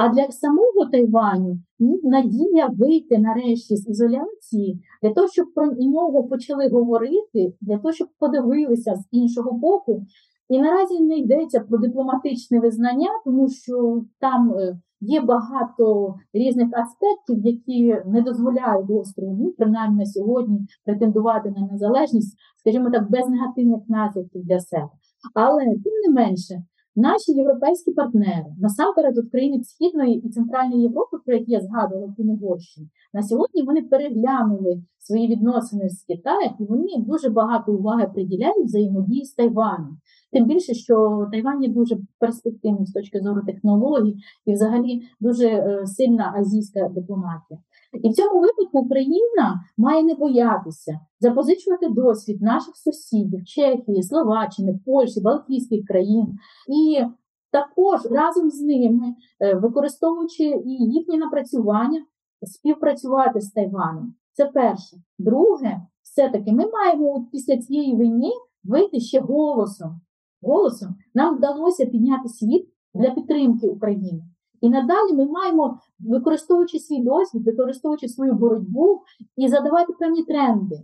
А 0.02 0.08
для 0.08 0.30
самого 0.30 0.86
Тайваню 0.90 1.58
ну, 1.78 2.00
надія 2.02 2.66
вийти 2.66 3.18
нарешті 3.18 3.76
з 3.76 3.88
ізоляції 3.88 4.80
для 5.02 5.12
того, 5.12 5.28
щоб 5.28 5.54
про 5.54 5.66
нього 5.66 6.24
почали 6.24 6.68
говорити, 6.68 7.52
для 7.60 7.76
того, 7.76 7.92
щоб 7.92 8.08
подивилися 8.18 8.94
з 8.96 9.08
іншого 9.10 9.52
боку. 9.52 10.06
І 10.48 10.58
наразі 10.58 11.00
не 11.00 11.16
йдеться 11.16 11.60
про 11.60 11.78
дипломатичне 11.78 12.60
визнання, 12.60 13.08
тому 13.24 13.48
що 13.48 14.02
там 14.20 14.54
е, 14.58 14.78
є 15.00 15.20
багато 15.20 16.14
різних 16.32 16.68
аспектів, 16.72 17.46
які 17.46 17.96
не 18.06 18.22
дозволяють 18.22 18.90
острову, 18.90 19.36
ну, 19.40 19.54
принаймні 19.58 19.98
на 19.98 20.06
сьогодні, 20.06 20.60
претендувати 20.84 21.50
на 21.50 21.68
незалежність, 21.72 22.36
скажімо 22.60 22.90
так, 22.90 23.10
без 23.10 23.28
негативних 23.28 23.80
наслідків 23.88 24.44
для 24.44 24.60
себе. 24.60 24.88
Але 25.34 25.64
тим 25.64 25.92
не 26.06 26.12
менше, 26.12 26.62
наші 26.96 27.32
європейські 27.32 27.90
партнери, 27.90 28.46
насамперед 28.58 29.18
від 29.18 29.30
країни 29.30 29.62
Східної 29.62 30.14
і 30.14 30.28
Центральної 30.28 30.82
Європи, 30.82 31.16
про 31.26 31.34
які 31.34 31.52
я 31.52 31.60
згадувала 31.60 32.14
в 32.18 32.30
Угорщині, 32.30 32.88
на 33.14 33.22
сьогодні 33.22 33.62
вони 33.62 33.82
переглянули 33.82 34.82
свої 34.98 35.28
відносини 35.28 35.88
з 35.88 36.02
Китаєм, 36.02 36.52
і 36.60 36.64
вони 36.64 36.88
дуже 36.98 37.28
багато 37.28 37.72
уваги 37.72 38.10
приділяють 38.14 38.64
взаємодії 38.64 39.24
з 39.24 39.34
Тайваном. 39.34 39.98
Тим 40.32 40.46
більше, 40.46 40.74
що 40.74 41.26
Тайвань 41.32 41.62
є 41.62 41.68
дуже 41.68 41.98
перспективним 42.18 42.86
з 42.86 42.92
точки 42.92 43.20
зору 43.20 43.40
технологій 43.46 44.16
і, 44.46 44.52
взагалі, 44.52 45.02
дуже 45.20 45.46
е, 45.48 45.86
сильна 45.86 46.34
азійська 46.36 46.88
дипломатія. 46.88 47.60
І 47.92 48.08
в 48.08 48.12
цьому 48.12 48.40
випадку 48.40 48.78
Україна 48.78 49.64
має 49.76 50.02
не 50.02 50.14
боятися 50.14 51.00
запозичувати 51.20 51.88
досвід 51.88 52.42
наших 52.42 52.76
сусідів, 52.76 53.44
Чехії, 53.44 54.02
Словаччини, 54.02 54.80
Польщі, 54.86 55.20
Балтійських 55.20 55.86
країн 55.86 56.26
і 56.68 57.04
також 57.50 58.06
разом 58.10 58.50
з 58.50 58.60
ними, 58.60 59.14
е, 59.40 59.54
використовуючи 59.54 60.44
і 60.44 60.70
їхні 60.70 61.18
напрацювання, 61.18 62.04
співпрацювати 62.42 63.40
з 63.40 63.50
Тайваном. 63.50 64.14
Це 64.32 64.46
перше. 64.46 64.96
Друге, 65.18 65.80
все-таки 66.02 66.52
ми 66.52 66.66
маємо 66.66 67.28
після 67.32 67.56
цієї 67.56 67.96
війни 67.96 68.30
вийти 68.64 69.00
ще 69.00 69.20
голосом. 69.20 70.00
Голосом 70.42 70.94
нам 71.14 71.36
вдалося 71.36 71.86
підняти 71.86 72.28
світ 72.28 72.68
для 72.94 73.10
підтримки 73.10 73.68
України. 73.68 74.22
І 74.60 74.68
надалі 74.68 75.12
ми 75.12 75.26
маємо, 75.26 75.78
використовуючи 76.00 76.78
свій 76.78 77.02
досвід, 77.02 77.46
використовуючи 77.46 78.08
свою 78.08 78.32
боротьбу 78.32 79.00
і 79.36 79.48
задавати 79.48 79.92
певні 79.92 80.24
тренди, 80.24 80.76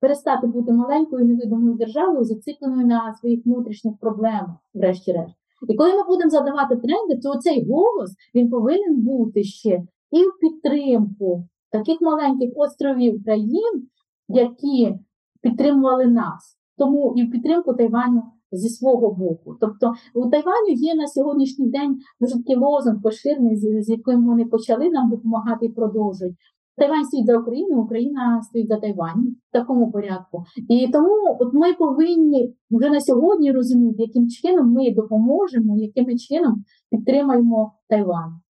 перестати 0.00 0.46
бути 0.46 0.72
маленькою 0.72 1.24
невидимою 1.24 1.74
державою, 1.74 2.24
зацикленою 2.24 2.86
на 2.86 3.14
своїх 3.14 3.46
внутрішніх 3.46 3.94
проблемах, 4.00 4.56
врешті-решт. 4.74 5.34
І 5.68 5.74
коли 5.74 5.94
ми 5.94 6.04
будемо 6.04 6.30
задавати 6.30 6.76
тренди, 6.76 7.20
то 7.22 7.38
цей 7.38 7.70
голос 7.70 8.10
він 8.34 8.50
повинен 8.50 9.00
бути 9.00 9.44
ще 9.44 9.82
і 10.10 10.22
в 10.22 10.38
підтримку 10.40 11.44
таких 11.70 12.00
маленьких 12.00 12.50
островів 12.56 13.24
країн, 13.24 13.88
які 14.28 14.98
підтримували 15.40 16.06
нас, 16.06 16.58
тому 16.78 17.14
і 17.16 17.24
в 17.24 17.30
підтримку 17.30 17.74
Тайваню 17.74 18.22
зі 18.52 18.68
свого 18.68 19.14
боку. 19.14 19.56
Тобто 19.60 19.92
у 20.14 20.30
Тайваню 20.30 20.68
є 20.68 20.94
на 20.94 21.06
сьогоднішній 21.06 21.70
день 21.70 21.98
дуже 22.20 22.34
такий 22.36 22.56
лозунг 22.56 23.02
поширений, 23.02 23.56
з 23.56 23.88
яким 23.88 24.26
вони 24.26 24.44
почали 24.44 24.90
нам 24.90 25.10
допомагати 25.10 25.66
і 25.66 25.72
продовжують. 25.72 26.36
Тайвань 26.76 27.04
стоїть 27.04 27.26
за 27.26 27.38
Україну, 27.38 27.82
Україна 27.82 28.42
стоїть 28.42 28.68
за 28.68 28.76
Тайвань 28.76 29.36
в 29.50 29.52
такому 29.52 29.92
порядку. 29.92 30.44
І 30.68 30.88
тому 30.92 31.36
от 31.40 31.54
ми 31.54 31.72
повинні 31.72 32.54
вже 32.70 32.90
на 32.90 33.00
сьогодні 33.00 33.52
розуміти, 33.52 34.02
яким 34.02 34.28
чином 34.28 34.72
ми 34.72 34.94
допоможемо, 34.94 35.76
яким 35.76 36.18
чином 36.18 36.64
підтримаємо 36.90 37.72
Тайвань. 37.88 38.40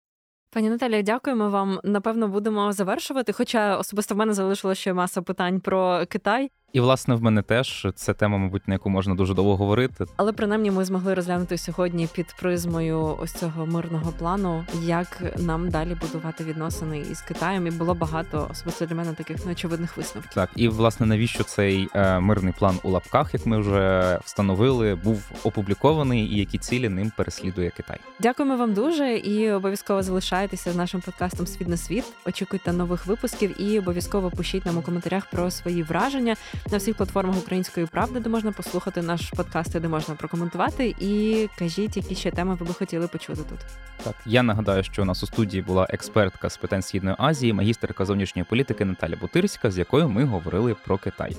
Пані 0.55 0.71
Наталія, 0.71 1.03
дякуємо 1.03 1.51
вам. 1.51 1.79
Напевно, 1.85 2.29
будемо 2.29 2.73
завершувати. 2.73 3.33
Хоча 3.33 3.79
особисто 3.79 4.15
в 4.15 4.19
мене 4.19 4.33
залишилося 4.33 4.81
ще 4.81 4.93
маса 4.93 5.23
питань 5.23 5.61
про 5.61 6.01
Китай. 6.09 6.51
І 6.73 6.81
власне 6.81 7.15
в 7.15 7.23
мене 7.23 7.43
теж 7.43 7.87
це 7.95 8.15
тема, 8.15 8.39
мабуть, 8.39 8.69
на 8.69 8.75
яку 8.75 8.91
можна 8.91 9.15
дуже 9.15 9.35
довго 9.35 9.57
говорити. 9.57 10.05
Але 10.17 10.33
принаймні 10.33 10.71
ми 10.71 10.85
змогли 10.85 11.15
розглянути 11.15 11.59
сьогодні 11.59 12.09
під 12.15 12.27
призмою 12.41 13.19
ось 13.23 13.33
цього 13.33 13.67
мирного 13.67 14.13
плану, 14.19 14.65
як 14.83 15.23
нам 15.39 15.71
далі 15.71 15.97
будувати 16.01 16.45
відносини 16.45 16.99
із 16.99 17.21
Китаєм. 17.21 17.67
І 17.67 17.71
було 17.71 17.95
багато 17.95 18.49
особисто 18.51 18.87
для 18.87 18.95
мене 18.95 19.13
таких 19.13 19.47
неочевидних 19.47 19.97
висновків. 19.97 20.33
Так, 20.35 20.51
і 20.57 20.69
власне 20.69 21.07
навіщо 21.07 21.45
цей 21.45 21.89
е, 21.95 22.21
мирний 22.21 22.55
план 22.59 22.79
у 22.83 22.91
лапках, 22.91 23.35
як 23.35 23.47
ми 23.47 23.59
вже 23.59 24.19
встановили, 24.25 24.95
був 24.95 25.31
опублікований, 25.45 26.27
і 26.27 26.39
які 26.39 26.59
цілі 26.59 26.89
ним 26.89 27.13
переслідує 27.17 27.71
Китай? 27.71 27.99
Дякуємо 28.21 28.57
вам 28.57 28.75
дуже 28.75 29.17
і 29.17 29.51
обов'язково 29.51 30.03
залишайтеся 30.03 30.73
з 30.73 30.77
нашим 30.77 31.01
подкастом 31.01 31.47
Світ 31.47 31.69
на 31.69 31.77
світ. 31.77 32.05
Очікуйте 32.27 32.73
нових 32.73 33.07
випусків 33.07 33.63
і 33.63 33.79
обов'язково 33.79 34.31
пишіть 34.31 34.67
нам 34.67 34.79
у 34.79 34.83
коментарях 34.83 35.31
про 35.31 35.51
свої 35.51 35.83
враження 35.83 36.37
на 36.71 36.79
всіх 36.79 36.97
платформах 36.97 37.39
української 37.39 37.87
правди, 37.87 38.21
де 38.21 38.31
можна 38.31 38.53
послухати 38.53 39.03
наш 39.03 39.31
подкаст, 39.31 39.79
де 39.79 39.89
можна 39.89 40.15
прокоментувати. 40.15 40.95
І 41.01 41.49
кажіть, 41.59 41.97
які 41.97 42.15
ще 42.15 42.31
теми 42.31 42.55
ви 42.55 42.67
би 42.67 42.75
хотіли 42.75 43.09
почути 43.09 43.43
тут. 43.43 43.59
Так, 44.05 44.15
я 44.27 44.43
нагадаю, 44.43 44.85
що 44.85 45.03
у 45.03 45.05
нас 45.05 45.23
у 45.23 45.27
студії 45.27 45.63
була 45.63 45.87
експертка 45.91 46.51
з 46.51 46.57
питань 46.57 46.83
східної 46.83 47.17
Азії, 47.19 47.53
магістерка 47.53 48.05
зовнішньої 48.05 48.45
політики 48.45 48.85
Наталя 48.85 49.17
Бутирська, 49.21 49.71
з 49.71 49.79
якою 49.79 50.09
ми 50.09 50.25
говорили 50.25 50.77
про 50.85 50.99
Китай. 50.99 51.37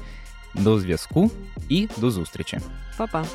До 0.54 0.80
зв'язку 0.80 1.32
і 1.70 1.90
до 1.98 2.12
зустрічі, 2.12 2.60
Па-па! 2.98 3.26